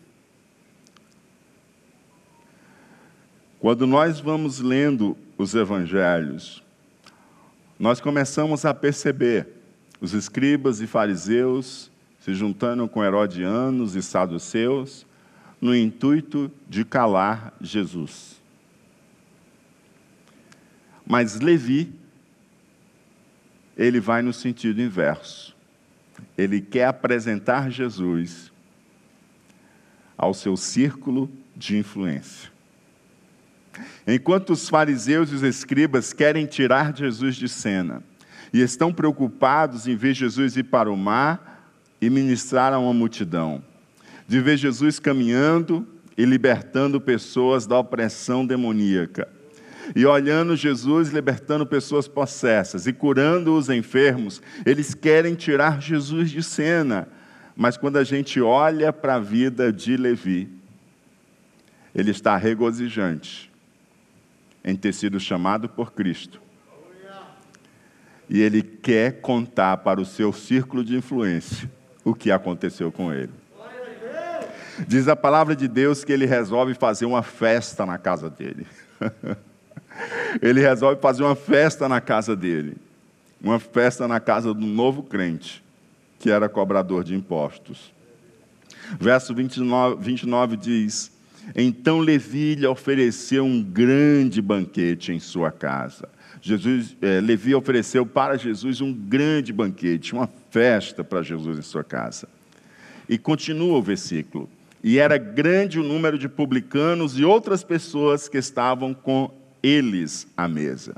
Quando 3.60 3.86
nós 3.86 4.20
vamos 4.20 4.60
lendo 4.60 5.18
os 5.38 5.54
evangelhos, 5.54 6.64
nós 7.80 8.00
começamos 8.00 8.66
a 8.66 8.74
perceber 8.74 9.48
os 10.00 10.14
escribas 10.14 10.82
e 10.82 10.88
fariseus 10.88 11.92
se 12.22 12.36
juntando 12.36 12.88
com 12.88 13.04
herodianos 13.04 13.96
e 13.96 14.02
saduceus 14.02 15.06
no 15.60 15.76
intuito 15.76 16.52
de 16.70 16.86
calar 16.86 17.54
Jesus. 17.60 18.40
Mas 21.06 21.40
Levi, 21.40 21.92
ele 23.76 24.00
vai 24.00 24.22
no 24.22 24.32
sentido 24.32 24.82
inverso. 24.82 25.56
Ele 26.42 26.62
quer 26.62 26.86
apresentar 26.86 27.70
Jesus 27.70 28.52
ao 30.18 30.34
seu 30.34 30.56
círculo 30.58 31.30
de 31.56 31.78
influência. 31.78 32.52
Enquanto 34.06 34.52
os 34.52 34.68
fariseus 34.68 35.32
e 35.32 35.36
os 35.36 35.44
escribas 35.44 36.14
querem 36.14 36.46
tirar 36.46 36.96
Jesus 36.96 37.36
de 37.36 37.48
cena 37.48 38.04
e 38.54 38.62
estão 38.62 38.94
preocupados 38.94 39.88
em 39.88 39.96
ver 39.96 40.14
Jesus 40.14 40.58
ir 40.58 40.64
para 40.64 40.92
o 40.92 40.98
mar 40.98 41.72
e 42.02 42.10
ministrar 42.10 42.74
a 42.74 42.80
uma 42.80 42.94
multidão, 42.94 43.64
de 44.28 44.40
ver 44.40 44.58
Jesus 44.58 45.00
caminhando 45.00 45.88
e 46.18 46.26
libertando 46.26 47.00
pessoas 47.00 47.66
da 47.66 47.78
opressão 47.78 48.46
demoníaca, 48.46 49.28
e 49.96 50.06
olhando 50.06 50.56
Jesus 50.56 51.10
libertando 51.10 51.66
pessoas 51.66 52.08
possessas 52.08 52.88
e 52.88 52.94
curando 52.94 53.56
os 53.56 53.70
enfermos, 53.70 54.42
eles 54.66 54.94
querem 54.94 55.36
tirar 55.36 55.82
Jesus 55.82 56.32
de 56.32 56.44
cena. 56.44 57.08
Mas 57.56 57.78
quando 57.78 57.98
a 57.98 58.04
gente 58.04 58.40
olha 58.42 58.94
para 58.94 59.16
a 59.16 59.20
vida 59.20 59.72
de 59.72 59.98
Levi, 59.98 60.50
ele 61.94 62.12
está 62.12 62.38
regozijante 62.38 63.52
em 64.64 64.76
ter 64.76 64.94
sido 64.94 65.20
chamado 65.20 65.68
por 65.68 65.92
Cristo. 65.92 66.42
E 68.30 68.40
ele 68.40 68.62
quer 68.62 69.20
contar 69.20 69.78
para 69.78 70.00
o 70.00 70.06
seu 70.06 70.32
círculo 70.32 70.84
de 70.84 70.96
influência 70.96 71.70
o 72.04 72.16
que 72.16 72.32
aconteceu 72.32 72.92
com 72.92 73.12
ele. 73.14 73.34
Diz 74.88 75.08
a 75.08 75.16
palavra 75.16 75.56
de 75.56 75.68
Deus 75.68 76.06
que 76.06 76.14
ele 76.14 76.26
resolve 76.26 76.74
fazer 76.74 77.06
uma 77.06 77.22
festa 77.22 77.86
na 77.86 77.98
casa 77.98 78.30
dele. 78.30 78.66
ele 80.42 80.62
resolve 80.62 81.02
fazer 81.02 81.24
uma 81.24 81.36
festa 81.36 81.88
na 81.88 82.02
casa 82.02 82.36
dele. 82.36 82.78
Uma 83.42 83.60
festa 83.60 84.08
na 84.08 84.20
casa 84.20 84.54
do 84.54 84.66
novo 84.66 85.04
crente, 85.04 85.64
que 86.20 86.30
era 86.30 86.48
cobrador 86.48 87.04
de 87.04 87.16
impostos. 87.16 87.92
Verso 89.00 89.34
29, 89.34 90.04
29 90.04 90.58
diz: 90.58 91.12
então 91.56 92.00
Levi 92.00 92.56
lhe 92.56 92.68
ofereceu 92.68 93.44
um 93.44 93.62
grande 93.62 94.42
banquete 94.42 95.12
em 95.12 95.20
sua 95.20 95.52
casa. 95.52 96.08
Jesus, 96.42 96.96
é, 97.02 97.20
Levi 97.22 97.54
ofereceu 97.54 98.06
para 98.06 98.38
Jesus 98.38 98.82
um 98.82 98.94
grande 98.94 99.54
banquete, 99.54 100.14
uma 100.14 100.30
festa 100.50 101.04
para 101.04 101.22
Jesus 101.22 101.58
em 101.58 101.62
sua 101.62 101.84
casa. 101.84 102.28
E 103.08 103.18
continua 103.18 103.78
o 103.78 103.82
versículo. 103.82 104.50
E 104.84 104.98
era 104.98 105.18
grande 105.18 105.80
o 105.80 105.84
número 105.84 106.18
de 106.18 106.28
publicanos 106.28 107.20
e 107.20 107.24
outras 107.24 107.64
pessoas 107.64 108.28
que 108.28 108.38
estavam 108.38 108.94
com 108.94 109.32
eles 109.62 110.28
à 110.36 110.48
mesa. 110.48 110.96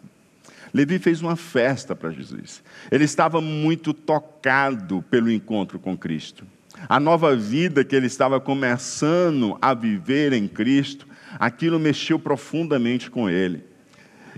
Levi 0.74 0.98
fez 0.98 1.22
uma 1.22 1.36
festa 1.36 1.96
para 1.96 2.12
Jesus. 2.12 2.64
Ele 2.92 3.04
estava 3.04 3.40
muito 3.40 3.94
tocado 3.94 5.04
pelo 5.10 5.32
encontro 5.32 5.78
com 5.78 5.98
Cristo 5.98 6.46
a 6.88 7.00
nova 7.00 7.36
vida 7.36 7.84
que 7.84 7.96
ele 7.96 8.08
estava 8.08 8.40
começando 8.40 9.58
a 9.62 9.74
viver 9.74 10.34
em 10.34 10.48
Cristo, 10.48 11.08
aquilo 11.40 11.80
mexeu 11.80 12.20
profundamente 12.20 13.10
com 13.10 13.30
ele. 13.30 13.64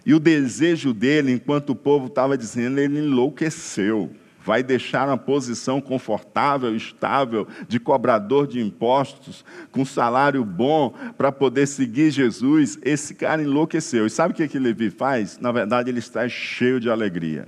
E 0.05 0.13
o 0.13 0.19
desejo 0.19 0.93
dele, 0.93 1.31
enquanto 1.31 1.71
o 1.71 1.75
povo 1.75 2.07
estava 2.07 2.37
dizendo, 2.37 2.79
ele 2.79 2.99
enlouqueceu. 2.99 4.11
Vai 4.45 4.61
deixar 4.61 5.07
uma 5.07 5.17
posição 5.17 5.81
confortável, 5.81 6.75
estável, 6.75 7.47
de 7.67 7.79
cobrador 7.79 8.45
de 8.45 8.61
impostos, 8.61 9.43
com 9.71 9.83
salário 9.83 10.45
bom, 10.45 10.93
para 11.17 11.31
poder 11.31 11.65
seguir 11.67 12.11
Jesus. 12.11 12.77
Esse 12.83 13.15
cara 13.15 13.41
enlouqueceu. 13.41 14.05
E 14.05 14.09
sabe 14.09 14.33
o 14.33 14.37
que, 14.37 14.47
que 14.47 14.59
Levi 14.59 14.91
faz? 14.91 15.39
Na 15.39 15.51
verdade, 15.51 15.89
ele 15.89 15.99
está 15.99 16.29
cheio 16.29 16.79
de 16.79 16.89
alegria 16.89 17.47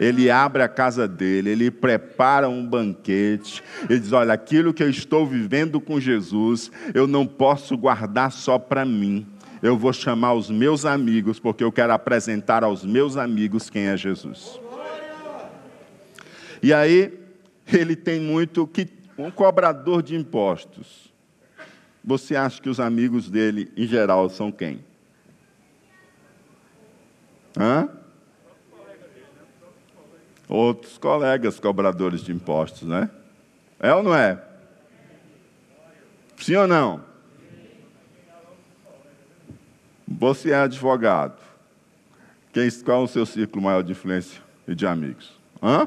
ele 0.00 0.30
abre 0.30 0.62
a 0.62 0.68
casa 0.68 1.06
dele, 1.06 1.50
ele 1.50 1.70
prepara 1.70 2.48
um 2.48 2.64
banquete, 2.64 3.62
ele 3.88 4.00
diz: 4.00 4.12
Olha, 4.12 4.32
aquilo 4.32 4.74
que 4.74 4.82
eu 4.82 4.90
estou 4.90 5.26
vivendo 5.26 5.80
com 5.80 6.00
Jesus, 6.00 6.70
eu 6.94 7.06
não 7.06 7.26
posso 7.26 7.76
guardar 7.76 8.32
só 8.32 8.58
para 8.58 8.84
mim. 8.84 9.26
Eu 9.62 9.76
vou 9.76 9.92
chamar 9.92 10.34
os 10.34 10.50
meus 10.50 10.84
amigos, 10.84 11.38
porque 11.38 11.64
eu 11.64 11.72
quero 11.72 11.92
apresentar 11.92 12.62
aos 12.62 12.84
meus 12.84 13.16
amigos 13.16 13.70
quem 13.70 13.86
é 13.86 13.96
Jesus. 13.96 14.60
E 16.66 16.74
aí, 16.74 17.16
ele 17.72 17.94
tem 17.94 18.18
muito 18.18 18.66
que 18.66 18.88
um 19.16 19.30
cobrador 19.30 20.02
de 20.02 20.16
impostos. 20.16 21.14
Você 22.04 22.34
acha 22.34 22.60
que 22.60 22.68
os 22.68 22.80
amigos 22.80 23.30
dele, 23.30 23.72
em 23.76 23.86
geral, 23.86 24.28
são 24.28 24.50
quem? 24.50 24.84
Hã? 27.56 27.88
outros 30.48 30.98
colegas 30.98 31.60
cobradores 31.60 32.20
de 32.22 32.32
impostos, 32.32 32.88
né? 32.88 33.08
É 33.78 33.94
ou 33.94 34.02
não 34.02 34.12
é? 34.12 34.42
Sim 36.36 36.56
ou 36.56 36.66
não? 36.66 37.00
Você 40.08 40.50
é 40.50 40.56
advogado. 40.56 41.40
Quem, 42.52 42.68
qual 42.84 43.02
é 43.02 43.04
o 43.04 43.06
seu 43.06 43.24
círculo 43.24 43.62
maior 43.62 43.84
de 43.84 43.92
influência 43.92 44.42
e 44.66 44.74
de 44.74 44.84
amigos? 44.84 45.32
Hã? 45.62 45.86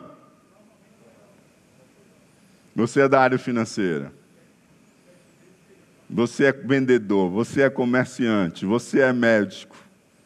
Você 2.80 3.02
é 3.02 3.10
da 3.10 3.20
área 3.20 3.38
financeira. 3.38 4.10
Você 6.10 6.46
é 6.46 6.52
vendedor, 6.54 7.30
você 7.30 7.64
é 7.64 7.70
comerciante, 7.70 8.66
você 8.66 9.02
é 9.02 9.12
médico, 9.12 9.76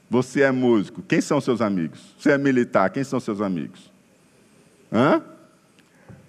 você 0.07 0.43
é 0.43 0.51
músico. 0.51 1.01
Quem 1.01 1.19
são 1.19 1.41
seus 1.41 1.61
amigos? 1.61 1.99
Você 2.15 2.31
é 2.31 2.37
militar, 2.37 2.91
quem 2.91 3.03
são 3.03 3.19
seus 3.19 3.41
amigos? 3.41 3.91
Hã? 4.91 5.23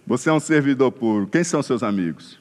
Você 0.06 0.30
é 0.30 0.32
um 0.32 0.40
servidor 0.40 0.90
público. 0.92 1.32
Quem 1.32 1.44
são 1.44 1.62
seus 1.62 1.82
amigos? 1.82 2.40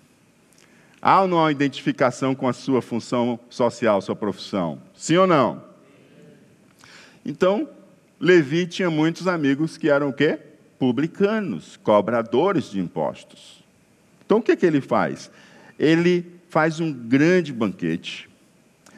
Há 1.02 1.22
ou 1.24 1.28
não 1.28 1.46
há 1.46 1.52
identificação 1.52 2.34
com 2.34 2.48
a 2.48 2.54
sua 2.54 2.82
função 2.82 3.38
social, 3.50 4.02
sua 4.02 4.16
profissão? 4.16 4.82
Sim 4.96 5.18
ou 5.18 5.28
não? 5.28 5.62
Então, 7.26 7.68
Levi 8.18 8.66
tinha 8.66 8.90
muitos 8.90 9.28
amigos 9.28 9.78
que 9.78 9.90
eram 9.90 10.08
o 10.08 10.14
quê? 10.14 10.40
Publicanos, 10.80 11.78
cobradores 11.84 12.72
de 12.72 12.80
impostos. 12.80 13.63
Então, 14.34 14.40
o 14.40 14.44
que, 14.44 14.56
que 14.56 14.66
ele 14.66 14.82
faz? 14.82 15.30
Ele 15.78 16.26
faz 16.50 16.80
um 16.80 16.92
grande 16.92 17.54
banquete, 17.54 18.28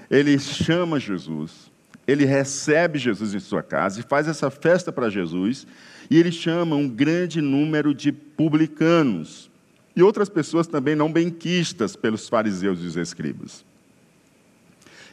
ele 0.09 0.39
chama 0.39 0.97
Jesus, 0.97 1.69
ele 2.07 2.23
recebe 2.23 2.97
Jesus 2.97 3.33
em 3.33 3.39
sua 3.41 3.61
casa 3.61 3.99
e 3.99 4.03
faz 4.03 4.29
essa 4.29 4.49
festa 4.49 4.93
para 4.93 5.09
Jesus, 5.09 5.67
e 6.09 6.17
ele 6.17 6.31
chama 6.31 6.77
um 6.77 6.87
grande 6.87 7.41
número 7.41 7.93
de 7.93 8.13
publicanos 8.13 9.51
e 9.93 10.01
outras 10.01 10.29
pessoas 10.29 10.67
também 10.67 10.95
não 10.95 11.11
benquistas 11.11 11.97
pelos 11.97 12.29
fariseus 12.29 12.79
e 12.79 12.85
os 12.85 12.95
escribas. 12.95 13.65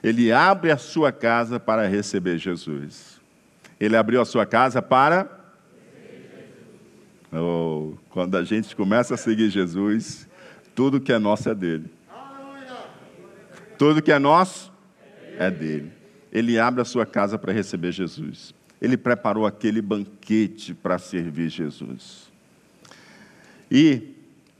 Ele 0.04 0.30
abre 0.30 0.70
a 0.70 0.76
sua 0.76 1.10
casa 1.10 1.58
para 1.58 1.88
receber 1.88 2.38
Jesus. 2.38 3.20
Ele 3.80 3.96
abriu 3.96 4.20
a 4.20 4.24
sua 4.24 4.46
casa 4.46 4.80
para. 4.80 5.41
Quando 8.10 8.36
a 8.36 8.44
gente 8.44 8.76
começa 8.76 9.14
a 9.14 9.16
seguir 9.16 9.50
Jesus, 9.50 10.28
tudo 10.74 11.00
que 11.00 11.12
é 11.12 11.18
nosso 11.18 11.48
é 11.48 11.54
dele. 11.54 11.90
Tudo 13.78 14.02
que 14.02 14.12
é 14.12 14.18
nosso 14.18 14.72
é 15.38 15.50
dele. 15.50 15.92
Ele 16.30 16.58
abre 16.58 16.82
a 16.82 16.84
sua 16.84 17.04
casa 17.06 17.38
para 17.38 17.52
receber 17.52 17.92
Jesus 17.92 18.54
ele 18.82 18.96
preparou 18.96 19.46
aquele 19.46 19.80
banquete 19.80 20.74
para 20.74 20.98
servir 20.98 21.48
Jesus. 21.48 22.28
E 23.70 24.02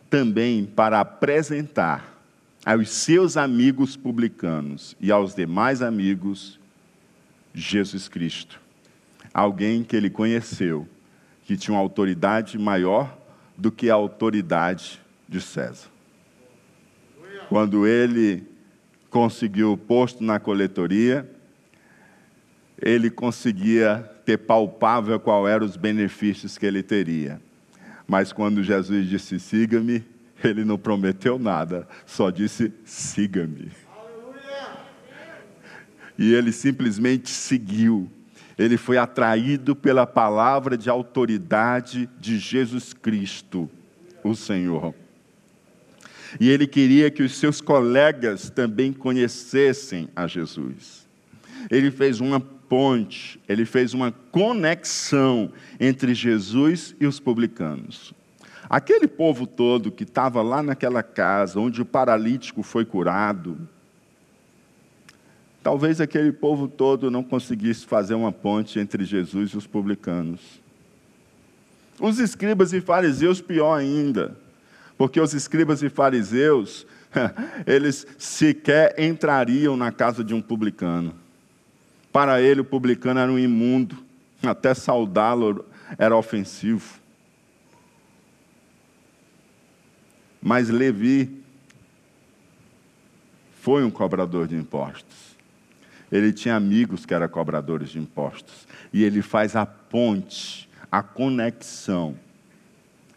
também 0.09 0.65
para 0.65 1.01
apresentar 1.01 2.23
aos 2.65 2.89
seus 2.89 3.37
amigos 3.37 3.97
publicanos 3.97 4.97
e 5.01 5.11
aos 5.11 5.35
demais 5.35 5.83
amigos 5.83 6.61
Jesus 7.53 8.09
Cristo. 8.09 8.61
Alguém 9.35 9.83
que 9.83 9.97
ele 9.97 10.09
conheceu, 10.09 10.87
que 11.53 11.57
tinha 11.59 11.75
uma 11.75 11.83
autoridade 11.83 12.59
maior 12.59 13.19
do 13.59 13.71
que 13.71 13.91
a 13.91 13.95
autoridade 13.95 14.99
de 15.29 15.38
César. 15.38 15.88
quando 17.51 17.87
ele 17.87 18.43
conseguiu 19.11 19.73
o 19.73 19.77
posto 19.77 20.25
na 20.25 20.41
coletoria, 20.41 21.31
ele 22.81 23.11
conseguia 23.11 23.99
ter 24.25 24.38
palpável 24.38 25.21
qual 25.21 25.47
eram 25.47 25.67
os 25.67 25.77
benefícios 25.77 26.57
que 26.57 26.65
ele 26.65 26.83
teria. 26.83 27.38
Mas 28.09 28.33
quando 28.33 28.62
Jesus 28.62 29.07
disse 29.07 29.38
siga-me, 29.38 30.03
ele 30.43 30.65
não 30.65 30.79
prometeu 30.79 31.38
nada, 31.38 31.87
só 32.07 32.31
disse 32.31 32.73
siga-me. 32.83 33.71
E 36.17 36.33
ele 36.33 36.51
simplesmente 36.51 37.29
seguiu. 37.29 38.11
Ele 38.62 38.77
foi 38.77 38.96
atraído 38.96 39.75
pela 39.75 40.07
palavra 40.07 40.77
de 40.79 40.88
autoridade 40.88 42.09
de 42.20 42.38
Jesus 42.38 42.92
Cristo, 42.92 43.68
o 44.22 44.37
Senhor. 44.37 44.94
E 46.38 46.48
ele 46.48 46.68
queria 46.68 47.11
que 47.11 47.25
os 47.25 47.37
seus 47.37 47.61
colegas 47.61 48.51
também 48.51 48.92
conhecessem 48.92 50.09
a 50.14 50.29
Jesus. 50.29 51.09
Ele 51.68 51.90
fez 51.90 52.20
uma 52.20 52.38
ponte, 52.38 53.40
ele 53.48 53.64
fez 53.64 53.94
uma 53.94 54.12
conexão 54.31 55.51
entre 55.81 56.14
Jesus 56.14 56.94
e 57.01 57.07
os 57.07 57.18
publicanos. 57.18 58.14
Aquele 58.70 59.09
povo 59.09 59.44
todo 59.44 59.90
que 59.90 60.05
estava 60.05 60.40
lá 60.40 60.62
naquela 60.62 61.03
casa, 61.03 61.59
onde 61.59 61.83
o 61.83 61.85
paralítico 61.85 62.62
foi 62.62 62.85
curado, 62.85 63.68
talvez 65.62 66.01
aquele 66.01 66.33
povo 66.33 66.66
todo 66.66 67.11
não 67.11 67.22
conseguisse 67.22 67.87
fazer 67.87 68.14
uma 68.14 68.33
ponte 68.33 68.79
entre 68.79 69.05
Jesus 69.05 69.51
e 69.51 69.57
os 69.57 69.66
publicanos. 69.66 70.40
Os 72.01 72.18
escribas 72.18 72.72
e 72.72 72.81
fariseus, 72.81 73.40
pior 73.40 73.79
ainda, 73.79 74.37
porque 74.98 75.20
os 75.20 75.35
escribas 75.35 75.83
e 75.83 75.88
fariseus, 75.88 76.87
eles 77.66 78.07
sequer 78.18 78.98
entrariam 78.98 79.77
na 79.77 79.92
casa 79.92 80.25
de 80.25 80.35
um 80.35 80.42
publicano. 80.42 81.14
Para 82.12 82.42
ele, 82.42 82.61
o 82.61 82.64
publicano 82.64 83.20
era 83.20 83.31
um 83.31 83.38
imundo, 83.38 83.96
até 84.42 84.75
saudá-lo 84.75 85.64
era 85.96 86.16
ofensivo. 86.16 87.01
Mas 90.42 90.68
Levi 90.68 91.42
foi 93.61 93.85
um 93.85 93.90
cobrador 93.90 94.48
de 94.48 94.57
impostos. 94.57 95.32
Ele 96.12 96.31
tinha 96.31 96.55
amigos 96.55 97.07
que 97.07 97.14
eram 97.14 97.27
cobradores 97.27 97.88
de 97.88 97.98
impostos. 97.98 98.68
E 98.92 99.03
ele 99.03 99.22
faz 99.22 99.57
a 99.57 99.64
ponte, 99.64 100.68
a 100.90 101.03
conexão 101.03 102.14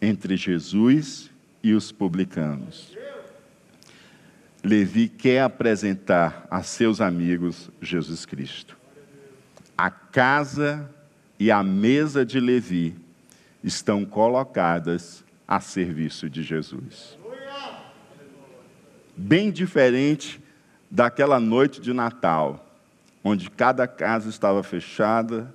entre 0.00 0.36
Jesus 0.36 1.30
e 1.62 1.74
os 1.74 1.92
publicanos. 1.92 2.96
Levi 4.64 5.08
quer 5.08 5.42
apresentar 5.42 6.46
a 6.50 6.62
seus 6.62 7.00
amigos 7.00 7.70
Jesus 7.80 8.24
Cristo. 8.24 8.76
A 9.76 9.90
casa 9.90 10.90
e 11.38 11.50
a 11.50 11.62
mesa 11.62 12.24
de 12.24 12.40
Levi 12.40 12.96
estão 13.62 14.04
colocadas 14.04 15.22
a 15.46 15.60
serviço 15.60 16.30
de 16.30 16.42
Jesus. 16.42 17.18
Bem 19.14 19.50
diferente 19.50 20.40
daquela 20.90 21.38
noite 21.38 21.80
de 21.80 21.92
Natal, 21.92 22.65
onde 23.28 23.50
cada 23.50 23.88
casa 23.88 24.28
estava 24.28 24.62
fechada, 24.62 25.52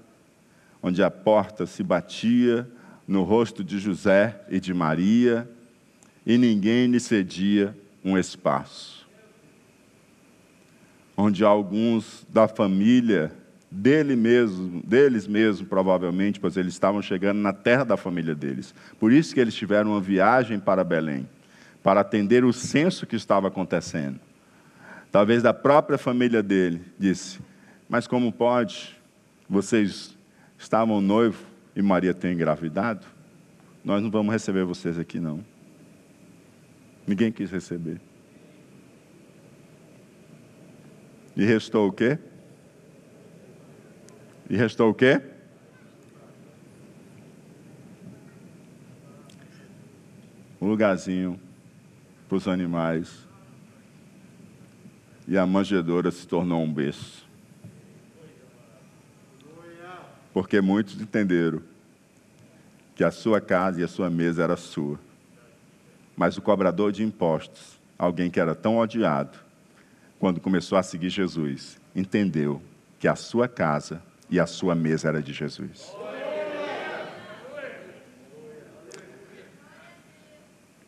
onde 0.84 1.02
a 1.02 1.10
porta 1.10 1.66
se 1.66 1.82
batia 1.82 2.70
no 3.08 3.24
rosto 3.24 3.64
de 3.64 3.80
José 3.80 4.42
e 4.50 4.60
de 4.60 4.74
Maria, 4.74 5.50
e 6.26 6.38
ninguém 6.38 6.88
lhe 6.88 7.00
cedia 7.00 7.74
um 8.04 8.18
espaço. 8.18 9.08
Onde 11.16 11.46
alguns 11.46 12.28
da 12.28 12.46
família 12.46 13.32
dele 13.72 14.18
mesmo, 14.18 14.84
deles 14.84 15.26
mesmo, 15.26 15.66
provavelmente, 15.66 16.42
pois 16.42 16.58
eles 16.58 16.74
estavam 16.74 17.02
chegando 17.02 17.38
na 17.38 17.54
terra 17.54 17.86
da 17.86 17.96
família 17.96 18.36
deles. 18.36 18.76
Por 19.00 19.14
isso 19.14 19.34
que 19.34 19.40
eles 19.40 19.56
tiveram 19.56 19.92
uma 19.92 20.02
viagem 20.02 20.60
para 20.60 20.84
Belém, 20.84 21.26
para 21.82 22.02
atender 22.02 22.44
o 22.44 22.52
censo 22.52 23.08
que 23.08 23.16
estava 23.16 23.48
acontecendo. 23.48 24.20
Talvez 25.10 25.42
da 25.42 25.54
própria 25.54 25.98
família 25.98 26.44
dele 26.44 26.82
disse: 27.00 27.40
Mas 27.92 28.08
como 28.08 28.32
pode? 28.32 28.98
Vocês 29.50 30.18
estavam 30.58 31.02
noivo 31.02 31.44
e 31.76 31.82
Maria 31.82 32.14
tem 32.14 32.32
engravidado? 32.32 33.06
Nós 33.84 34.02
não 34.02 34.10
vamos 34.10 34.32
receber 34.32 34.64
vocês 34.64 34.98
aqui, 34.98 35.20
não. 35.20 35.44
Ninguém 37.06 37.34
quis 37.34 37.52
receber. 37.52 38.00
E 41.36 41.44
restou 41.44 41.90
o 41.90 41.92
quê? 41.92 42.18
E 44.50 44.56
restou 44.56 44.92
o 44.92 44.94
quê? 44.94 45.22
Um 50.62 50.68
lugarzinho 50.68 51.38
para 52.30 52.38
os 52.38 52.48
animais. 52.48 53.28
E 55.28 55.38
a 55.38 55.46
manjedoura 55.46 56.10
se 56.10 56.26
tornou 56.26 56.64
um 56.64 56.74
berço. 56.74 57.30
Porque 60.34 60.62
muitos 60.62 61.00
entenderam 61.00 61.62
que 62.96 63.04
a 63.04 63.12
sua 63.12 63.42
casa 63.42 63.82
e 63.82 63.84
a 63.84 63.88
sua 63.88 64.10
mesa 64.10 64.44
era 64.44 64.56
sua. 64.56 65.00
Mas 66.16 66.38
o 66.38 66.42
cobrador 66.42 66.92
de 66.92 67.04
impostos, 67.04 67.80
alguém 67.98 68.30
que 68.30 68.40
era 68.40 68.54
tão 68.54 68.78
odiado, 68.78 69.38
quando 70.20 70.40
começou 70.40 70.78
a 70.78 70.84
seguir 70.84 71.10
Jesus, 71.10 71.80
entendeu 71.96 72.62
que 73.00 73.08
a 73.08 73.16
sua 73.16 73.48
casa 73.48 74.02
e 74.30 74.40
a 74.40 74.46
sua 74.46 74.76
mesa 74.76 75.08
era 75.08 75.22
de 75.22 75.34
Jesus. 75.34 75.92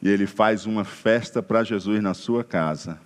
E 0.02 0.10
ele 0.10 0.28
faz 0.28 0.66
uma 0.66 0.84
festa 0.84 1.42
para 1.42 1.64
Jesus 1.64 2.02
na 2.04 2.14
sua 2.14 2.44
casa. 2.44 3.00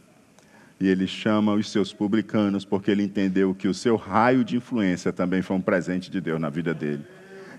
E 0.79 0.87
ele 0.87 1.07
chama 1.07 1.53
os 1.53 1.71
seus 1.71 1.91
publicanos, 1.91 2.63
porque 2.63 2.91
ele 2.91 3.03
entendeu 3.03 3.53
que 3.55 3.67
o 3.67 3.73
seu 3.73 3.95
raio 3.95 4.43
de 4.43 4.57
influência 4.57 5.11
também 5.11 5.41
foi 5.41 5.55
um 5.55 5.61
presente 5.61 6.11
de 6.11 6.21
Deus 6.21 6.39
na 6.39 6.49
vida 6.49 6.73
dele. 6.73 7.03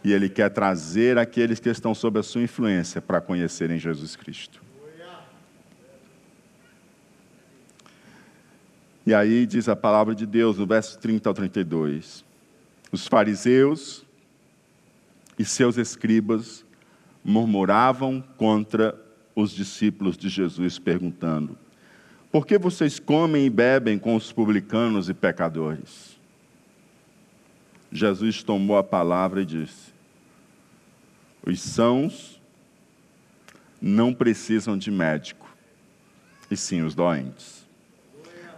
E 0.04 0.12
ele 0.12 0.28
quer 0.28 0.50
trazer 0.50 1.18
aqueles 1.18 1.58
que 1.58 1.68
estão 1.68 1.94
sob 1.94 2.20
a 2.20 2.22
sua 2.22 2.42
influência 2.42 3.02
para 3.02 3.20
conhecerem 3.20 3.78
Jesus 3.78 4.14
Cristo. 4.14 4.62
E 9.04 9.12
aí 9.14 9.46
diz 9.46 9.68
a 9.68 9.74
palavra 9.74 10.14
de 10.14 10.26
Deus 10.26 10.58
no 10.58 10.66
verso 10.66 10.98
30 10.98 11.28
ao 11.28 11.34
32 11.34 12.28
os 12.90 13.06
fariseus 13.06 14.04
e 15.38 15.44
seus 15.44 15.76
escribas 15.76 16.64
murmuravam 17.22 18.22
contra 18.36 18.98
os 19.34 19.50
discípulos 19.50 20.16
de 20.16 20.28
Jesus, 20.28 20.78
perguntando: 20.78 21.56
Por 22.30 22.46
que 22.46 22.58
vocês 22.58 22.98
comem 22.98 23.46
e 23.46 23.50
bebem 23.50 23.98
com 23.98 24.14
os 24.14 24.30
publicanos 24.30 25.08
e 25.08 25.14
pecadores? 25.14 26.18
Jesus 27.90 28.42
tomou 28.42 28.76
a 28.76 28.84
palavra 28.84 29.42
e 29.42 29.46
disse: 29.46 29.92
Os 31.42 31.60
sãos 31.60 32.38
não 33.80 34.12
precisam 34.12 34.76
de 34.76 34.90
médico, 34.90 35.48
e 36.50 36.56
sim 36.56 36.82
os 36.82 36.94
doentes. 36.94 37.66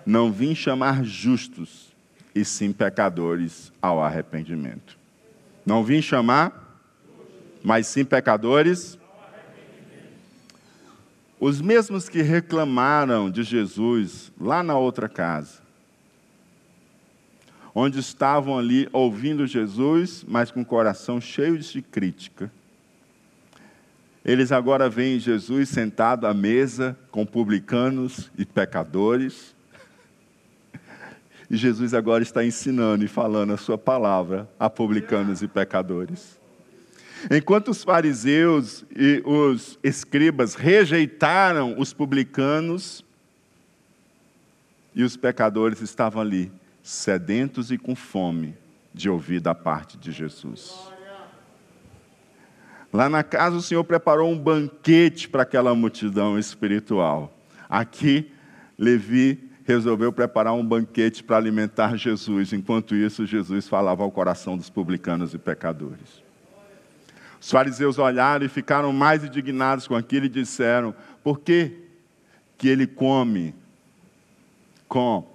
Não 0.04 0.32
vim 0.32 0.54
chamar 0.54 1.04
justos, 1.04 1.94
e 2.34 2.44
sim 2.44 2.72
pecadores 2.72 3.72
ao 3.80 4.02
arrependimento. 4.02 4.98
Não 5.64 5.84
vim 5.84 6.02
chamar, 6.02 6.82
mas 7.62 7.86
sim 7.86 8.04
pecadores. 8.04 8.98
Os 11.40 11.62
mesmos 11.62 12.06
que 12.06 12.20
reclamaram 12.20 13.30
de 13.30 13.42
Jesus 13.42 14.30
lá 14.38 14.62
na 14.62 14.76
outra 14.76 15.08
casa, 15.08 15.62
onde 17.74 17.98
estavam 17.98 18.58
ali 18.58 18.86
ouvindo 18.92 19.46
Jesus, 19.46 20.22
mas 20.28 20.50
com 20.50 20.60
o 20.60 20.66
coração 20.66 21.18
cheio 21.18 21.58
de 21.58 21.80
crítica. 21.80 22.52
Eles 24.22 24.52
agora 24.52 24.90
veem 24.90 25.18
Jesus 25.18 25.70
sentado 25.70 26.26
à 26.26 26.34
mesa 26.34 26.94
com 27.10 27.24
publicanos 27.24 28.30
e 28.36 28.44
pecadores, 28.44 29.54
e 31.48 31.56
Jesus 31.56 31.94
agora 31.94 32.22
está 32.22 32.44
ensinando 32.44 33.04
e 33.04 33.08
falando 33.08 33.54
a 33.54 33.56
sua 33.56 33.78
palavra 33.78 34.48
a 34.58 34.68
publicanos 34.68 35.40
e 35.42 35.48
pecadores. 35.48 36.39
Enquanto 37.28 37.72
os 37.72 37.82
fariseus 37.82 38.84
e 38.94 39.22
os 39.24 39.78
escribas 39.82 40.54
rejeitaram 40.54 41.78
os 41.78 41.92
publicanos, 41.92 43.04
e 44.94 45.02
os 45.02 45.16
pecadores 45.16 45.80
estavam 45.80 46.20
ali, 46.20 46.52
sedentos 46.82 47.70
e 47.70 47.78
com 47.78 47.94
fome 47.94 48.54
de 48.92 49.08
ouvir 49.08 49.40
da 49.40 49.54
parte 49.54 49.96
de 49.96 50.10
Jesus. 50.10 50.74
Lá 52.92 53.08
na 53.08 53.22
casa, 53.22 53.56
o 53.56 53.62
Senhor 53.62 53.84
preparou 53.84 54.30
um 54.30 54.38
banquete 54.38 55.28
para 55.28 55.42
aquela 55.42 55.74
multidão 55.74 56.38
espiritual. 56.38 57.32
Aqui, 57.68 58.32
Levi 58.76 59.48
resolveu 59.64 60.12
preparar 60.12 60.54
um 60.54 60.66
banquete 60.66 61.22
para 61.22 61.36
alimentar 61.36 61.96
Jesus. 61.96 62.52
Enquanto 62.52 62.96
isso, 62.96 63.24
Jesus 63.24 63.68
falava 63.68 64.02
ao 64.02 64.10
coração 64.10 64.56
dos 64.56 64.68
publicanos 64.68 65.32
e 65.34 65.38
pecadores. 65.38 66.29
Os 67.40 67.50
fariseus 67.50 67.98
olharam 67.98 68.44
e 68.44 68.48
ficaram 68.48 68.92
mais 68.92 69.24
indignados 69.24 69.88
com 69.88 69.94
aquilo 69.94 70.26
e 70.26 70.28
disseram: 70.28 70.94
Por 71.24 71.40
que, 71.40 71.72
que 72.58 72.68
ele 72.68 72.86
come 72.86 73.54
com 74.86 75.26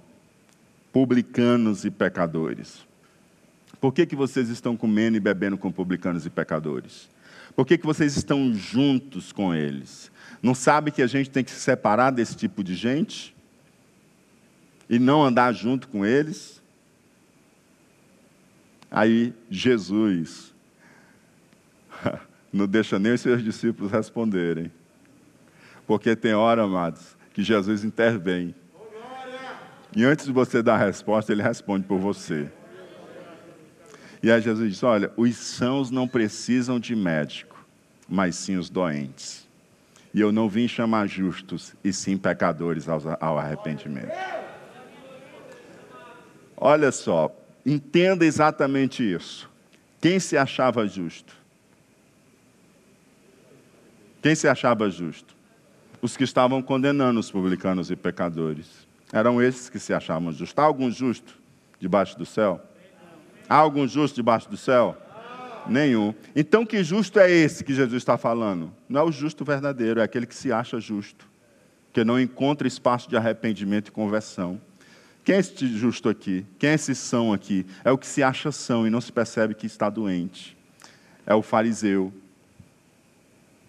publicanos 0.92 1.84
e 1.84 1.90
pecadores? 1.90 2.86
Por 3.80 3.92
que, 3.92 4.06
que 4.06 4.14
vocês 4.14 4.48
estão 4.48 4.76
comendo 4.76 5.16
e 5.16 5.20
bebendo 5.20 5.58
com 5.58 5.70
publicanos 5.72 6.24
e 6.24 6.30
pecadores? 6.30 7.10
Por 7.56 7.66
que, 7.66 7.76
que 7.76 7.86
vocês 7.86 8.16
estão 8.16 8.54
juntos 8.54 9.32
com 9.32 9.54
eles? 9.54 10.10
Não 10.42 10.54
sabe 10.54 10.90
que 10.90 11.02
a 11.02 11.06
gente 11.06 11.28
tem 11.28 11.42
que 11.42 11.50
se 11.50 11.60
separar 11.60 12.10
desse 12.10 12.36
tipo 12.36 12.62
de 12.62 12.74
gente? 12.74 13.34
E 14.88 14.98
não 14.98 15.24
andar 15.24 15.52
junto 15.52 15.88
com 15.88 16.06
eles? 16.06 16.62
Aí 18.90 19.34
Jesus 19.50 20.54
não 22.52 22.66
deixa 22.66 22.98
nem 22.98 23.12
os 23.12 23.20
seus 23.20 23.42
discípulos 23.42 23.92
responderem. 23.92 24.70
Porque 25.86 26.16
tem 26.16 26.34
hora, 26.34 26.62
amados, 26.62 27.16
que 27.32 27.42
Jesus 27.42 27.84
intervém. 27.84 28.54
E 29.94 30.04
antes 30.04 30.26
de 30.26 30.32
você 30.32 30.62
dar 30.62 30.74
a 30.74 30.84
resposta, 30.86 31.32
ele 31.32 31.42
responde 31.42 31.86
por 31.86 31.98
você. 31.98 32.50
E 34.22 34.30
aí 34.30 34.40
Jesus 34.40 34.70
diz: 34.72 34.82
Olha, 34.82 35.12
os 35.16 35.36
sãos 35.36 35.90
não 35.90 36.08
precisam 36.08 36.80
de 36.80 36.96
médico, 36.96 37.64
mas 38.08 38.36
sim 38.36 38.56
os 38.56 38.68
doentes. 38.68 39.46
E 40.12 40.20
eu 40.20 40.32
não 40.32 40.48
vim 40.48 40.66
chamar 40.66 41.06
justos, 41.06 41.74
e 41.84 41.92
sim 41.92 42.16
pecadores 42.16 42.86
ao 42.88 43.38
arrependimento. 43.38 44.10
Olha 46.56 46.90
só, 46.90 47.30
entenda 47.64 48.24
exatamente 48.24 49.02
isso. 49.02 49.48
Quem 50.00 50.18
se 50.18 50.36
achava 50.36 50.88
justo? 50.88 51.36
Quem 54.26 54.34
se 54.34 54.48
achava 54.48 54.90
justo? 54.90 55.36
Os 56.02 56.16
que 56.16 56.24
estavam 56.24 56.60
condenando 56.60 57.20
os 57.20 57.30
publicanos 57.30 57.92
e 57.92 57.94
pecadores. 57.94 58.84
Eram 59.12 59.40
esses 59.40 59.70
que 59.70 59.78
se 59.78 59.94
achavam 59.94 60.32
justos. 60.32 60.52
Há 60.56 60.66
algum 60.66 60.90
justo 60.90 61.38
debaixo 61.78 62.18
do 62.18 62.26
céu? 62.26 62.60
Há 63.48 63.54
algum 63.54 63.86
justo 63.86 64.16
debaixo 64.16 64.50
do 64.50 64.56
céu? 64.56 64.96
Nenhum. 65.68 66.12
Então, 66.34 66.66
que 66.66 66.82
justo 66.82 67.20
é 67.20 67.30
esse 67.30 67.62
que 67.62 67.72
Jesus 67.72 68.02
está 68.02 68.18
falando? 68.18 68.74
Não 68.88 69.02
é 69.02 69.04
o 69.04 69.12
justo 69.12 69.44
verdadeiro, 69.44 70.00
é 70.00 70.02
aquele 70.02 70.26
que 70.26 70.34
se 70.34 70.50
acha 70.50 70.80
justo, 70.80 71.28
que 71.92 72.02
não 72.02 72.18
encontra 72.18 72.66
espaço 72.66 73.08
de 73.08 73.16
arrependimento 73.16 73.90
e 73.90 73.92
conversão. 73.92 74.60
Quem 75.24 75.36
é 75.36 75.38
esse 75.38 75.68
justo 75.68 76.08
aqui? 76.08 76.44
Quem 76.58 76.70
é 76.70 76.74
esse 76.74 76.96
são 76.96 77.32
aqui? 77.32 77.64
É 77.84 77.92
o 77.92 77.98
que 77.98 78.08
se 78.08 78.24
acha 78.24 78.50
são 78.50 78.88
e 78.88 78.90
não 78.90 79.00
se 79.00 79.12
percebe 79.12 79.54
que 79.54 79.66
está 79.66 79.88
doente. 79.88 80.58
É 81.24 81.32
o 81.32 81.42
fariseu. 81.42 82.12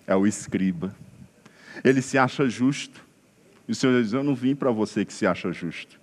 É 0.07 0.15
o 0.15 0.25
escriba. 0.25 0.95
Ele 1.83 2.01
se 2.01 2.17
acha 2.17 2.49
justo. 2.49 3.05
E 3.67 3.73
o 3.73 3.75
Senhor 3.75 4.01
diz: 4.01 4.13
Eu 4.13 4.23
não 4.23 4.33
vim 4.33 4.55
para 4.55 4.71
você 4.71 5.03
que 5.03 5.13
se 5.13 5.27
acha 5.27 5.51
justo. 5.51 5.99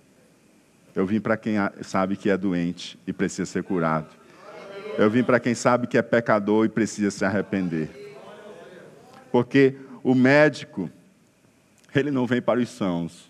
Eu 0.95 1.05
vim 1.05 1.19
para 1.19 1.35
quem 1.35 1.55
sabe 1.81 2.15
que 2.15 2.29
é 2.29 2.37
doente 2.37 2.97
e 3.05 3.11
precisa 3.11 3.45
ser 3.45 3.63
curado. 3.63 4.07
Eu 4.97 5.09
vim 5.09 5.23
para 5.23 5.39
quem 5.39 5.53
sabe 5.53 5.87
que 5.87 5.97
é 5.97 6.01
pecador 6.01 6.65
e 6.65 6.69
precisa 6.69 7.11
se 7.11 7.25
arrepender. 7.25 7.89
Porque 9.29 9.75
o 10.01 10.15
médico, 10.15 10.89
ele 11.93 12.11
não 12.11 12.25
vem 12.25 12.41
para 12.41 12.61
os 12.61 12.69
sãos, 12.69 13.29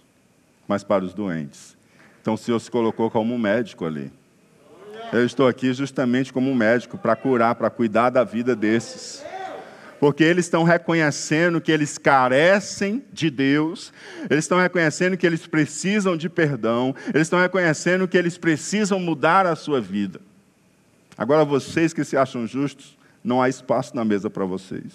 mas 0.67 0.83
para 0.83 1.03
os 1.03 1.13
doentes. 1.13 1.75
Então 2.21 2.35
o 2.35 2.37
Senhor 2.37 2.59
se 2.59 2.69
colocou 2.69 3.09
como 3.09 3.33
um 3.33 3.39
médico 3.39 3.85
ali. 3.85 4.11
Eu 5.11 5.25
estou 5.25 5.47
aqui 5.47 5.73
justamente 5.73 6.31
como 6.31 6.51
um 6.51 6.55
médico 6.55 6.97
para 6.97 7.15
curar, 7.15 7.55
para 7.55 7.69
cuidar 7.69 8.11
da 8.11 8.23
vida 8.23 8.55
desses 8.55 9.23
porque 9.99 10.23
eles 10.23 10.45
estão 10.45 10.63
reconhecendo 10.63 11.61
que 11.61 11.71
eles 11.71 11.97
carecem 11.97 13.03
de 13.11 13.29
Deus, 13.29 13.93
eles 14.29 14.45
estão 14.45 14.59
reconhecendo 14.59 15.17
que 15.17 15.25
eles 15.25 15.47
precisam 15.47 16.17
de 16.17 16.29
perdão, 16.29 16.95
eles 17.13 17.27
estão 17.27 17.39
reconhecendo 17.39 18.07
que 18.07 18.17
eles 18.17 18.37
precisam 18.37 18.99
mudar 18.99 19.45
a 19.45 19.55
sua 19.55 19.79
vida. 19.79 20.19
Agora, 21.17 21.45
vocês 21.45 21.93
que 21.93 22.03
se 22.03 22.17
acham 22.17 22.45
justos, 22.45 22.97
não 23.23 23.41
há 23.41 23.49
espaço 23.49 23.95
na 23.95 24.03
mesa 24.03 24.29
para 24.29 24.45
vocês. 24.45 24.93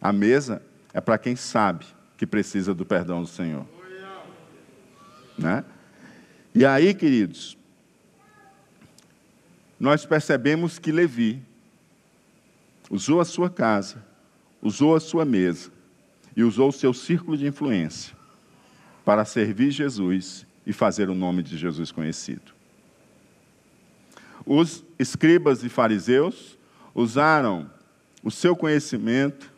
A 0.00 0.12
mesa 0.12 0.62
é 0.94 1.00
para 1.00 1.18
quem 1.18 1.34
sabe 1.34 1.84
que 2.16 2.26
precisa 2.26 2.72
do 2.72 2.86
perdão 2.86 3.22
do 3.22 3.28
Senhor. 3.28 3.66
Né? 5.36 5.64
E 6.54 6.64
aí, 6.64 6.94
queridos, 6.94 7.58
nós 9.78 10.06
percebemos 10.06 10.78
que 10.78 10.90
Levi 10.90 11.42
usou 12.90 13.20
a 13.20 13.24
sua 13.24 13.50
casa, 13.50 14.04
usou 14.62 14.94
a 14.94 15.00
sua 15.00 15.24
mesa 15.24 15.70
e 16.36 16.42
usou 16.42 16.68
o 16.68 16.72
seu 16.72 16.92
círculo 16.92 17.36
de 17.36 17.46
influência 17.46 18.14
para 19.04 19.24
servir 19.24 19.70
Jesus 19.70 20.46
e 20.66 20.72
fazer 20.72 21.08
o 21.08 21.14
nome 21.14 21.42
de 21.42 21.56
Jesus 21.56 21.92
conhecido. 21.92 22.52
Os 24.44 24.84
escribas 24.98 25.64
e 25.64 25.68
fariseus 25.68 26.58
usaram 26.94 27.70
o 28.22 28.30
seu 28.30 28.56
conhecimento, 28.56 29.52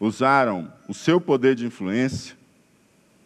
usaram 0.00 0.72
o 0.88 0.94
seu 0.94 1.20
poder 1.20 1.54
de 1.54 1.66
influência, 1.66 2.36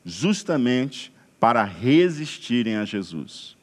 justamente 0.05 1.12
para 1.38 1.64
resistirem 1.64 2.77
a 2.77 2.85
Jesus. 2.85 3.57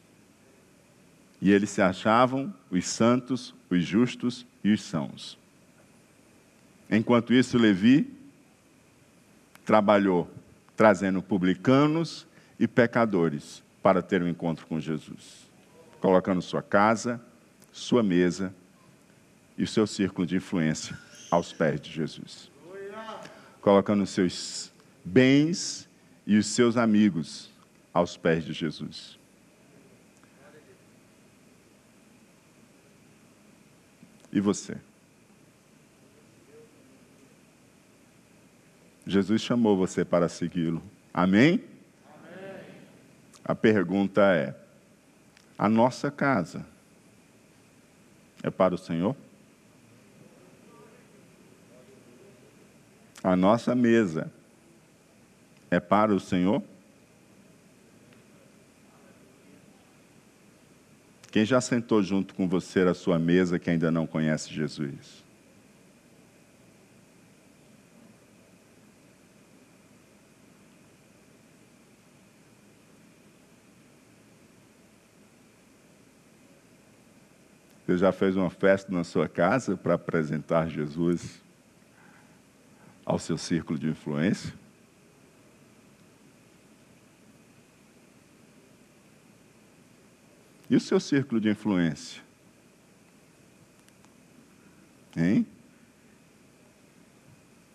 E 1.41 1.51
eles 1.51 1.69
se 1.69 1.81
achavam 1.81 2.53
os 2.69 2.85
santos, 2.85 3.53
os 3.69 3.83
justos 3.83 4.45
e 4.63 4.71
os 4.71 4.81
sãos. 4.81 5.37
Enquanto 6.89 7.33
isso, 7.33 7.57
Levi 7.57 8.11
trabalhou 9.65 10.29
trazendo 10.75 11.21
publicanos 11.21 12.25
e 12.59 12.67
pecadores 12.67 13.61
para 13.83 14.01
ter 14.01 14.23
um 14.23 14.27
encontro 14.27 14.65
com 14.65 14.79
Jesus, 14.79 15.47
colocando 16.01 16.41
sua 16.41 16.61
casa, 16.61 17.21
sua 17.71 18.01
mesa 18.01 18.53
e 19.57 19.63
o 19.63 19.67
seu 19.67 19.85
círculo 19.85 20.25
de 20.25 20.37
influência 20.37 20.97
aos 21.29 21.53
pés 21.53 21.79
de 21.79 21.91
Jesus, 21.91 22.49
colocando 23.61 24.05
seus 24.05 24.71
bens 25.05 25.87
e 26.25 26.37
os 26.37 26.47
seus 26.47 26.75
amigos 26.77 27.51
aos 27.93 28.17
pés 28.17 28.43
de 28.43 28.53
Jesus. 28.53 29.18
E 34.31 34.39
você? 34.39 34.77
Jesus 39.05 39.41
chamou 39.41 39.75
você 39.75 40.05
para 40.05 40.29
segui-lo. 40.29 40.83
Amém? 41.11 41.63
Amém? 42.05 42.63
A 43.43 43.55
pergunta 43.55 44.21
é: 44.35 44.55
a 45.57 45.67
nossa 45.67 46.11
casa 46.11 46.65
é 48.43 48.49
para 48.51 48.75
o 48.75 48.77
Senhor? 48.77 49.15
A 53.23 53.35
nossa 53.35 53.75
mesa 53.75 54.31
é 55.69 55.79
para 55.79 56.13
o 56.13 56.19
Senhor? 56.19 56.63
Quem 61.31 61.45
já 61.45 61.61
sentou 61.61 62.01
junto 62.01 62.33
com 62.33 62.47
você 62.47 62.81
à 62.81 62.93
sua 62.93 63.19
mesa 63.19 63.59
que 63.59 63.69
ainda 63.69 63.91
não 63.91 64.07
conhece 64.07 64.51
Jesus? 64.51 65.23
Você 77.85 77.97
já 77.97 78.11
fez 78.11 78.35
uma 78.35 78.49
festa 78.49 78.91
na 78.91 79.03
sua 79.03 79.27
casa 79.27 79.75
para 79.75 79.95
apresentar 79.95 80.67
Jesus 80.67 81.41
ao 83.03 83.17
seu 83.17 83.37
círculo 83.37 83.79
de 83.79 83.87
influência? 83.87 84.53
E 90.69 90.75
o 90.75 90.79
seu 90.79 90.99
círculo 90.99 91.41
de 91.41 91.49
influência? 91.49 92.21
Hein? 95.17 95.45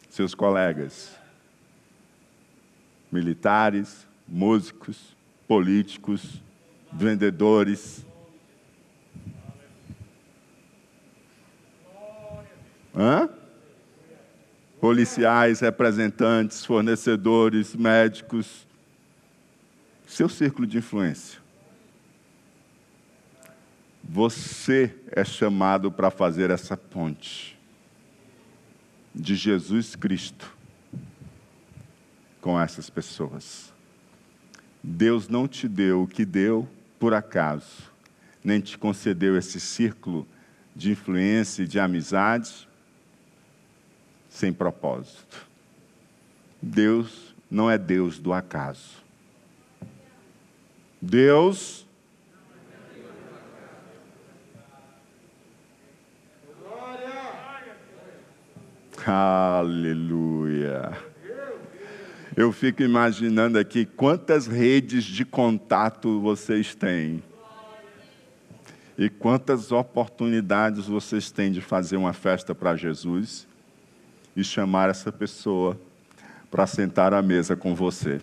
Seus 0.09 0.35
colegas, 0.35 1.19
militares, 3.11 4.07
músicos, 4.29 5.17
políticos, 5.49 6.41
vendedores, 6.93 8.07
Hã? 12.97 13.29
Policiais, 14.81 15.61
representantes, 15.61 16.65
fornecedores, 16.65 17.75
médicos, 17.75 18.67
seu 20.07 20.29
círculo 20.29 20.67
de 20.67 20.79
influência. 20.79 21.44
Você 24.09 24.95
é 25.11 25.25
chamado 25.25 25.91
para 25.91 26.11
fazer 26.11 26.51
essa 26.51 26.77
ponte 26.77 27.59
de 29.15 29.35
Jesus 29.35 29.97
Cristo 29.97 30.55
com 32.41 32.61
essas 32.61 32.91
pessoas. 32.91 33.73
Deus 34.83 35.29
não 35.29 35.49
te 35.49 35.67
deu 35.67 36.03
o 36.03 36.07
que 36.07 36.25
deu 36.25 36.69
por 36.99 37.15
acaso, 37.15 37.91
nem 38.43 38.61
te 38.61 38.77
concedeu 38.77 39.37
esse 39.39 39.59
círculo 39.59 40.27
de 40.77 40.93
influência 40.93 41.63
e 41.63 41.67
de 41.67 41.81
amizade 41.81 42.69
sem 44.29 44.53
propósito. 44.53 45.47
Deus 46.61 47.35
não 47.51 47.71
é 47.71 47.79
Deus 47.79 48.19
do 48.19 48.33
acaso. 48.33 49.03
Deus 51.01 51.84
Aleluia. 59.07 60.93
Eu 62.35 62.51
fico 62.51 62.83
imaginando 62.83 63.59
aqui 63.59 63.85
quantas 63.85 64.47
redes 64.47 65.05
de 65.05 65.27
contato 65.27 66.21
vocês 66.21 66.75
têm. 66.75 67.23
E 68.97 69.11
quantas 69.11 69.73
oportunidades 69.73 70.87
vocês 70.87 71.31
têm 71.31 71.53
de 71.53 71.61
fazer 71.61 71.99
uma 71.99 72.15
festa 72.15 72.55
para 72.55 72.77
Jesus 72.77 73.47
e 74.35 74.43
chamar 74.43 74.89
essa 74.89 75.13
pessoa 75.13 75.79
para 76.51 76.67
sentar 76.67 77.13
à 77.13 77.21
mesa 77.21 77.55
com 77.55 77.75
você. 77.75 78.23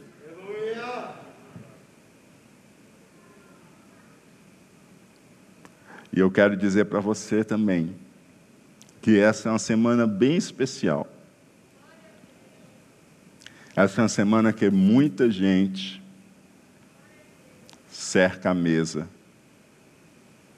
E 6.12 6.20
eu 6.20 6.32
quero 6.32 6.58
dizer 6.58 6.86
para 6.86 7.00
você 7.00 7.44
também 7.44 7.96
que 9.02 9.20
essa 9.20 9.50
é 9.50 9.52
uma 9.52 9.60
semana 9.60 10.06
bem 10.06 10.38
especial. 10.38 11.08
Essa 13.76 14.02
é 14.02 14.04
uma 14.04 14.10
semana 14.10 14.54
que 14.54 14.70
muita 14.70 15.32
gente 15.32 16.02
cerca 17.90 18.52
a 18.52 18.54
mesa 18.54 19.08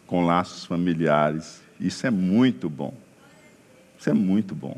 com 0.06 0.26
laços 0.26 0.66
familiares. 0.66 1.62
Isso 1.80 2.06
é 2.06 2.12
muito 2.12 2.70
bom. 2.70 2.94
Isso 3.98 4.10
é 4.10 4.14
muito 4.14 4.54
bom. 4.54 4.78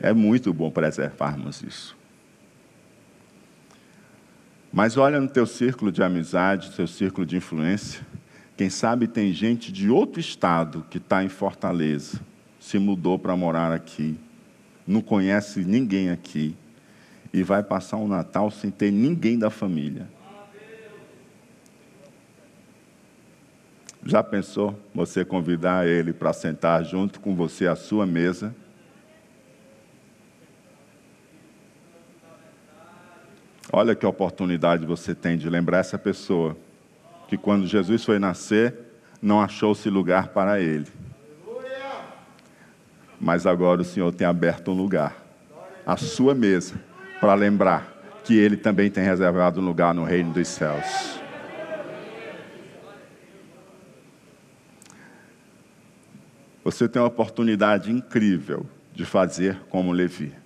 É 0.00 0.12
muito 0.12 0.52
bom 0.52 0.70
preservarmos 0.70 1.62
isso. 1.62 1.96
Mas 4.72 4.96
olha 4.96 5.20
no 5.20 5.28
teu 5.28 5.46
círculo 5.46 5.90
de 5.90 6.02
amizade, 6.02 6.70
teu 6.70 6.86
círculo 6.86 7.26
de 7.26 7.36
influência. 7.36 8.06
Quem 8.56 8.70
sabe 8.70 9.08
tem 9.08 9.32
gente 9.32 9.72
de 9.72 9.90
outro 9.90 10.20
estado 10.20 10.86
que 10.88 10.98
está 10.98 11.24
em 11.24 11.28
Fortaleza, 11.28 12.20
se 12.60 12.78
mudou 12.78 13.18
para 13.18 13.34
morar 13.34 13.72
aqui, 13.72 14.16
não 14.86 15.00
conhece 15.00 15.64
ninguém 15.64 16.10
aqui 16.10 16.54
e 17.32 17.42
vai 17.42 17.62
passar 17.62 17.96
um 17.96 18.06
Natal 18.06 18.50
sem 18.50 18.70
ter 18.70 18.90
ninguém 18.90 19.38
da 19.38 19.48
família. 19.48 20.06
Já 24.04 24.22
pensou 24.22 24.78
você 24.94 25.24
convidar 25.24 25.86
ele 25.86 26.12
para 26.12 26.32
sentar 26.32 26.84
junto 26.84 27.20
com 27.20 27.34
você 27.34 27.66
à 27.66 27.76
sua 27.76 28.06
mesa? 28.06 28.54
Olha 33.72 33.94
que 33.94 34.04
oportunidade 34.04 34.84
você 34.84 35.14
tem 35.14 35.36
de 35.36 35.48
lembrar 35.48 35.78
essa 35.78 35.98
pessoa 35.98 36.56
que 37.28 37.36
quando 37.36 37.66
Jesus 37.66 38.04
foi 38.04 38.18
nascer, 38.18 38.74
não 39.22 39.40
achou-se 39.40 39.88
lugar 39.88 40.28
para 40.28 40.60
ele. 40.60 40.86
Mas 43.20 43.46
agora 43.46 43.82
o 43.82 43.84
Senhor 43.84 44.12
tem 44.12 44.26
aberto 44.26 44.70
um 44.70 44.74
lugar, 44.74 45.14
a 45.84 45.96
sua 45.96 46.34
mesa, 46.34 46.80
para 47.20 47.34
lembrar 47.34 48.20
que 48.24 48.34
ele 48.34 48.56
também 48.56 48.90
tem 48.90 49.04
reservado 49.04 49.60
um 49.60 49.64
lugar 49.64 49.92
no 49.92 50.04
reino 50.04 50.32
dos 50.32 50.48
céus. 50.48 51.20
Você 56.64 56.88
tem 56.88 57.00
uma 57.00 57.08
oportunidade 57.08 57.90
incrível 57.90 58.66
de 58.94 59.04
fazer 59.04 59.60
como 59.68 59.92
Levi 59.92 60.40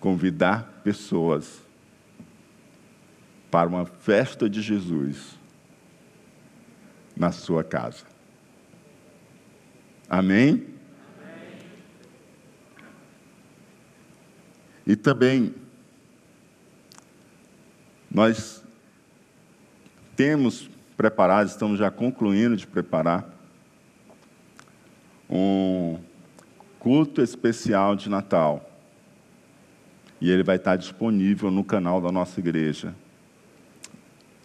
convidar 0.00 0.80
pessoas 0.82 1.60
para 3.50 3.68
uma 3.68 3.84
festa 3.84 4.48
de 4.48 4.62
Jesus 4.62 5.38
na 7.14 7.30
sua 7.30 7.62
casa. 7.62 8.09
Amém? 10.10 10.48
Amém? 10.48 10.66
E 14.84 14.96
também, 14.96 15.54
nós 18.10 18.64
temos 20.16 20.68
preparado, 20.96 21.46
estamos 21.46 21.78
já 21.78 21.92
concluindo 21.92 22.56
de 22.56 22.66
preparar, 22.66 23.24
um 25.30 26.00
culto 26.80 27.22
especial 27.22 27.94
de 27.94 28.10
Natal 28.10 28.68
e 30.20 30.28
ele 30.28 30.42
vai 30.42 30.56
estar 30.56 30.74
disponível 30.74 31.52
no 31.52 31.62
canal 31.62 32.00
da 32.00 32.10
nossa 32.10 32.40
igreja 32.40 32.94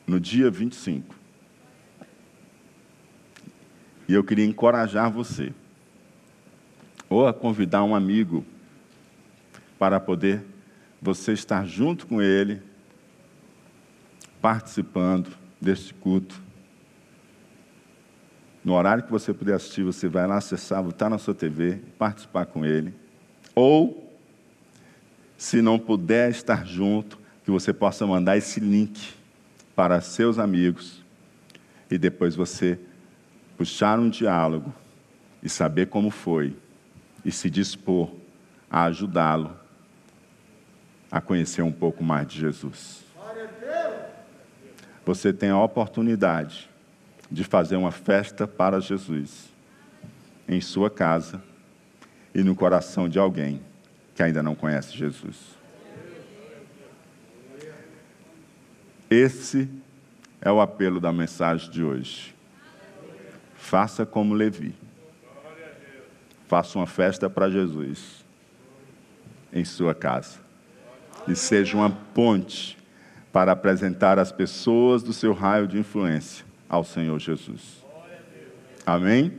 no 0.06 0.19
dia 0.19 0.51
25. 0.51 1.24
E 4.07 4.13
eu 4.13 4.23
queria 4.23 4.45
encorajar 4.45 5.11
você, 5.11 5.51
ou 7.09 7.27
a 7.27 7.33
convidar 7.33 7.83
um 7.83 7.95
amigo, 7.95 8.45
para 9.77 9.99
poder 9.99 10.43
você 11.01 11.33
estar 11.33 11.65
junto 11.65 12.07
com 12.07 12.21
ele, 12.21 12.61
participando 14.41 15.35
deste 15.59 15.93
culto. 15.93 16.41
No 18.63 18.73
horário 18.73 19.03
que 19.03 19.11
você 19.11 19.33
puder 19.33 19.53
assistir, 19.53 19.83
você 19.83 20.07
vai 20.07 20.25
lá 20.25 20.37
acessar, 20.37 20.83
está 20.87 21.09
na 21.09 21.17
sua 21.17 21.35
TV, 21.35 21.79
participar 21.97 22.45
com 22.45 22.65
ele. 22.65 22.93
Ou 23.53 24.11
se 25.37 25.61
não 25.61 25.77
puder 25.77 26.31
estar 26.31 26.65
junto, 26.65 27.19
que 27.43 27.51
você 27.51 27.71
possa 27.71 28.07
mandar 28.07 28.37
esse 28.37 28.59
link 28.59 29.13
para 29.75 30.01
seus 30.01 30.39
amigos 30.39 31.03
e 31.91 31.97
depois 31.97 32.35
você 32.35 32.79
puxar 33.57 33.99
um 33.99 34.09
diálogo 34.09 34.73
e 35.41 35.49
saber 35.49 35.87
como 35.87 36.09
foi 36.09 36.55
e 37.23 37.31
se 37.31 37.49
dispor 37.49 38.11
a 38.69 38.83
ajudá-lo 38.85 39.55
a 41.11 41.21
conhecer 41.21 41.61
um 41.61 41.71
pouco 41.71 42.03
mais 42.03 42.27
de 42.27 42.39
Jesus. 42.39 43.03
Você 45.05 45.31
tem 45.31 45.49
a 45.49 45.61
oportunidade 45.61 46.69
de 47.31 47.43
fazer 47.43 47.75
uma 47.75 47.91
festa 47.91 48.47
para 48.47 48.79
Jesus 48.79 49.51
em 50.47 50.59
sua 50.59 50.89
casa 50.89 51.41
e 52.33 52.43
no 52.43 52.55
coração 52.55 53.07
de 53.07 53.17
alguém 53.17 53.61
que 54.13 54.21
ainda 54.21 54.43
não 54.43 54.55
conhece 54.55 54.97
Jesus. 54.97 55.55
Esse 59.09 59.69
é 60.41 60.51
o 60.51 60.59
apelo 60.59 60.99
da 60.99 61.13
mensagem 61.13 61.69
de 61.69 61.83
hoje. 61.83 62.34
Faça 63.65 64.06
como 64.06 64.36
Levi. 64.36 64.76
Faça 66.47 66.78
uma 66.78 66.86
festa 66.86 67.28
para 67.28 67.49
Jesus 67.49 68.24
em 69.51 69.66
sua 69.66 69.95
casa. 69.95 70.38
E 71.28 71.36
seja 71.36 71.76
uma 71.76 71.89
ponte 71.89 72.78
para 73.34 73.53
apresentar 73.53 74.20
as 74.20 74.32
pessoas 74.32 75.01
do 75.01 75.11
seu 75.11 75.34
raio 75.34 75.68
de 75.68 75.80
influência 75.80 76.45
ao 76.70 76.84
Senhor 76.84 77.20
Jesus. 77.20 77.84
Amém? 78.86 79.34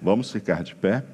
Vamos 0.00 0.32
ficar 0.32 0.62
de 0.64 0.74
pé? 0.74 1.04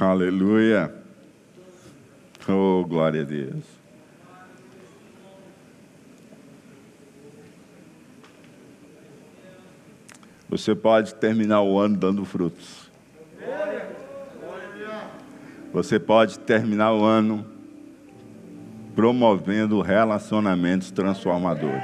Aleluia. 0.00 0.90
Oh, 2.48 2.82
glória 2.86 3.20
a 3.20 3.24
Deus. 3.24 3.81
Você 10.52 10.74
pode 10.74 11.14
terminar 11.14 11.62
o 11.62 11.78
ano 11.78 11.96
dando 11.96 12.26
frutos. 12.26 12.90
Você 15.72 15.98
pode 15.98 16.38
terminar 16.40 16.92
o 16.92 17.02
ano 17.02 17.46
promovendo 18.94 19.80
relacionamentos 19.80 20.90
transformadores. 20.90 21.82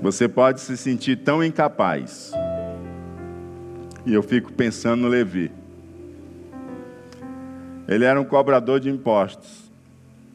Você 0.00 0.26
pode 0.26 0.62
se 0.62 0.74
sentir 0.74 1.16
tão 1.16 1.44
incapaz. 1.44 2.32
E 4.06 4.14
eu 4.14 4.22
fico 4.22 4.50
pensando 4.50 5.02
no 5.02 5.08
Levi. 5.08 5.52
Ele 7.86 8.06
era 8.06 8.18
um 8.18 8.24
cobrador 8.24 8.80
de 8.80 8.88
impostos. 8.88 9.63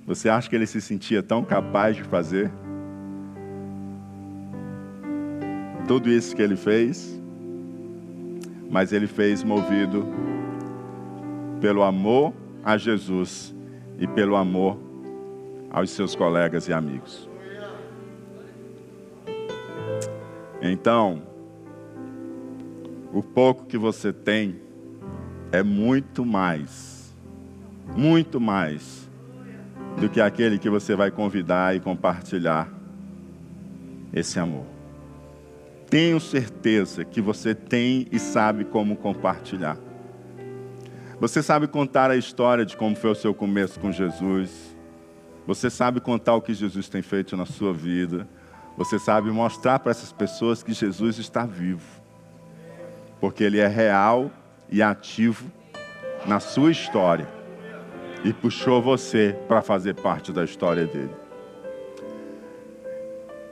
Você 0.10 0.28
acha 0.28 0.50
que 0.50 0.56
ele 0.56 0.66
se 0.66 0.82
sentia 0.82 1.22
tão 1.22 1.44
capaz 1.44 1.96
de 1.96 2.04
fazer 2.04 2.52
tudo 5.88 6.10
isso 6.10 6.36
que 6.36 6.42
ele 6.42 6.56
fez? 6.56 7.22
Mas 8.72 8.92
ele 8.92 9.06
fez 9.06 9.44
movido 9.44 10.08
pelo 11.62 11.84
amor 11.84 12.34
a 12.64 12.76
Jesus 12.76 13.54
e 14.00 14.08
pelo 14.08 14.36
amor 14.36 14.80
aos 15.70 15.92
seus 15.92 16.16
colegas 16.16 16.68
e 16.68 16.74
amigos. 16.74 17.30
Então, 20.60 21.22
o 23.14 23.22
pouco 23.22 23.68
que 23.68 23.78
você 23.78 24.12
tem 24.12 24.60
é 25.52 25.62
muito 25.62 26.26
mais, 26.26 27.16
muito 27.96 28.42
mais 28.42 29.08
do 30.00 30.10
que 30.10 30.22
aquele 30.22 30.58
que 30.58 30.70
você 30.70 30.96
vai 30.96 31.12
convidar 31.12 31.76
e 31.76 31.80
compartilhar 31.80 32.70
esse 34.14 34.40
amor. 34.40 34.66
Tenho 35.90 36.20
certeza 36.20 37.04
que 37.04 37.20
você 37.20 37.54
tem 37.54 38.08
e 38.12 38.18
sabe 38.18 38.64
como 38.64 38.96
compartilhar. 38.96 39.78
Você 41.20 41.44
sabe 41.44 41.68
contar 41.68 42.10
a 42.10 42.16
história 42.16 42.66
de 42.66 42.78
como 42.78 42.96
foi 42.96 43.10
o 43.10 43.16
seu 43.16 43.34
começo 43.34 43.80
com 43.80 43.92
Jesus. 43.92 44.76
Você 45.46 45.70
sabe 45.70 46.00
contar 46.00 46.36
o 46.36 46.42
que 46.42 46.54
Jesus 46.54 46.88
tem 46.88 47.02
feito 47.02 47.36
na 47.36 47.46
sua 47.46 47.74
vida. 47.74 48.28
Você 48.78 48.98
sabe 48.98 49.30
mostrar 49.32 49.80
para 49.80 49.92
essas 49.92 50.14
pessoas 50.14 50.64
que 50.64 50.72
Jesus 50.72 51.18
está 51.18 51.46
vivo. 51.46 52.02
Porque 53.20 53.44
Ele 53.44 53.60
é 53.60 53.68
real 53.68 54.32
e 54.70 54.82
ativo 54.82 55.52
na 56.26 56.40
sua 56.40 56.72
história. 56.72 57.39
E 58.24 58.34
puxou 58.34 58.82
você 58.82 59.36
para 59.48 59.62
fazer 59.62 59.96
parte 59.96 60.32
da 60.32 60.44
história 60.44 60.86
dele. 60.86 61.14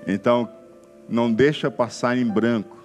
Então, 0.06 0.50
não 1.08 1.32
deixa 1.32 1.72
passar 1.72 2.18
em 2.18 2.26
branco. 2.26 2.78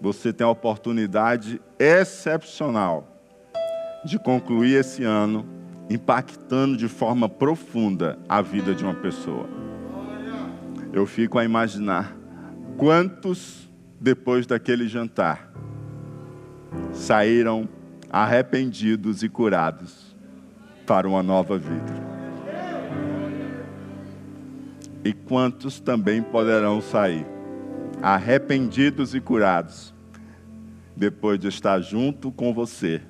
Você 0.00 0.32
tem 0.32 0.46
a 0.46 0.50
oportunidade 0.50 1.60
excepcional 1.78 3.06
de 4.04 4.18
concluir 4.18 4.74
esse 4.74 5.04
ano 5.04 5.46
impactando 5.90 6.76
de 6.76 6.88
forma 6.88 7.28
profunda 7.28 8.18
a 8.28 8.40
vida 8.40 8.74
de 8.74 8.84
uma 8.84 8.94
pessoa. 8.94 9.48
Eu 10.92 11.04
fico 11.04 11.38
a 11.38 11.44
imaginar 11.44 12.16
quantos, 12.76 13.68
depois 14.00 14.46
daquele 14.46 14.88
jantar, 14.88 15.52
saíram 16.92 17.68
arrependidos 18.10 19.22
e 19.22 19.28
curados 19.28 19.99
para 20.90 21.08
uma 21.08 21.22
nova 21.22 21.56
vida. 21.56 21.94
E 25.04 25.12
quantos 25.12 25.78
também 25.78 26.20
poderão 26.20 26.82
sair 26.82 27.24
arrependidos 28.02 29.14
e 29.14 29.20
curados 29.20 29.94
depois 30.96 31.38
de 31.38 31.46
estar 31.46 31.80
junto 31.80 32.32
com 32.32 32.52
você 32.52 33.00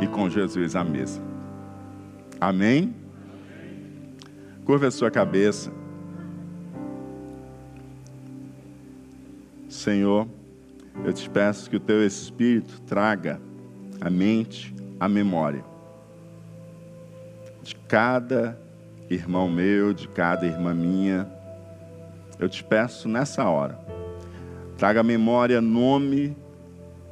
e 0.00 0.06
com 0.06 0.30
Jesus 0.30 0.74
à 0.74 0.82
mesa. 0.82 1.20
Amém? 2.40 2.94
Curva 4.64 4.86
a 4.86 4.90
sua 4.90 5.10
cabeça. 5.10 5.70
Senhor, 9.68 10.26
eu 11.04 11.12
te 11.12 11.28
peço 11.28 11.68
que 11.68 11.76
o 11.76 11.80
teu 11.80 12.02
Espírito 12.02 12.80
traga 12.86 13.38
a 14.00 14.08
mente, 14.08 14.74
a 14.98 15.06
memória 15.06 15.75
cada 17.88 18.58
irmão 19.08 19.48
meu, 19.48 19.92
de 19.92 20.08
cada 20.08 20.46
irmã 20.46 20.74
minha. 20.74 21.28
Eu 22.38 22.48
te 22.48 22.62
peço 22.62 23.08
nessa 23.08 23.48
hora, 23.48 23.78
traga 24.76 25.00
a 25.00 25.04
memória 25.04 25.60
nome 25.60 26.36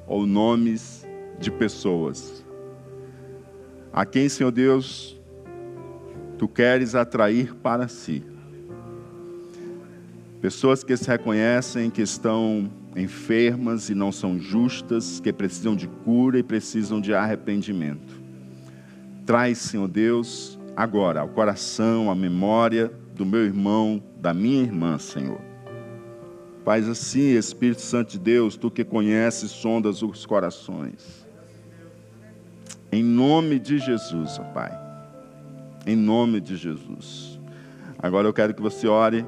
ou 0.06 0.26
nomes 0.26 1.06
de 1.38 1.50
pessoas 1.50 2.44
a 3.96 4.04
quem, 4.04 4.28
Senhor 4.28 4.50
Deus, 4.50 5.16
tu 6.36 6.48
queres 6.48 6.96
atrair 6.96 7.54
para 7.54 7.86
si. 7.86 8.24
Pessoas 10.40 10.82
que 10.82 10.96
se 10.96 11.06
reconhecem 11.06 11.88
que 11.88 12.02
estão 12.02 12.68
enfermas 12.96 13.90
e 13.90 13.94
não 13.94 14.10
são 14.10 14.36
justas, 14.36 15.20
que 15.20 15.32
precisam 15.32 15.76
de 15.76 15.86
cura 15.86 16.36
e 16.36 16.42
precisam 16.42 17.00
de 17.00 17.14
arrependimento. 17.14 18.20
Traz, 19.24 19.58
Senhor 19.58 19.86
Deus, 19.86 20.58
agora 20.76 21.20
ao 21.20 21.28
coração, 21.28 22.10
a 22.10 22.14
memória 22.14 22.90
do 23.14 23.24
meu 23.24 23.44
irmão, 23.44 24.02
da 24.16 24.34
minha 24.34 24.62
irmã, 24.62 24.98
Senhor. 24.98 25.40
Faz 26.64 26.88
assim, 26.88 27.36
Espírito 27.36 27.82
Santo 27.82 28.12
de 28.12 28.18
Deus, 28.18 28.56
tu 28.56 28.70
que 28.70 28.84
conheces, 28.84 29.50
sondas 29.50 30.02
os 30.02 30.24
corações. 30.24 31.26
Em 32.90 33.02
nome 33.02 33.58
de 33.58 33.78
Jesus, 33.78 34.38
ó 34.38 34.44
Pai. 34.44 34.72
Em 35.86 35.94
nome 35.94 36.40
de 36.40 36.56
Jesus. 36.56 37.38
Agora 37.98 38.26
eu 38.26 38.32
quero 38.32 38.54
que 38.54 38.62
você 38.62 38.86
ore 38.88 39.26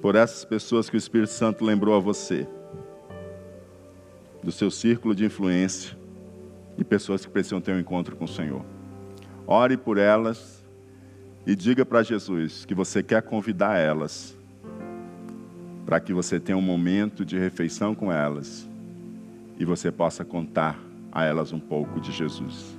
por 0.00 0.14
essas 0.14 0.44
pessoas 0.44 0.88
que 0.88 0.96
o 0.96 0.98
Espírito 0.98 1.32
Santo 1.32 1.64
lembrou 1.64 1.94
a 1.94 1.98
você, 1.98 2.46
do 4.42 4.52
seu 4.52 4.70
círculo 4.70 5.14
de 5.14 5.24
influência 5.24 5.98
e 6.76 6.84
pessoas 6.84 7.26
que 7.26 7.32
precisam 7.32 7.60
ter 7.60 7.72
um 7.72 7.80
encontro 7.80 8.14
com 8.14 8.24
o 8.24 8.28
Senhor. 8.28 8.77
Ore 9.50 9.78
por 9.78 9.96
elas 9.96 10.62
e 11.46 11.56
diga 11.56 11.82
para 11.82 12.02
Jesus 12.02 12.66
que 12.66 12.74
você 12.74 13.02
quer 13.02 13.22
convidar 13.22 13.78
elas 13.78 14.36
para 15.86 15.98
que 15.98 16.12
você 16.12 16.38
tenha 16.38 16.58
um 16.58 16.60
momento 16.60 17.24
de 17.24 17.38
refeição 17.38 17.94
com 17.94 18.12
elas 18.12 18.68
e 19.58 19.64
você 19.64 19.90
possa 19.90 20.22
contar 20.22 20.78
a 21.10 21.24
elas 21.24 21.50
um 21.50 21.58
pouco 21.58 21.98
de 21.98 22.12
Jesus. 22.12 22.77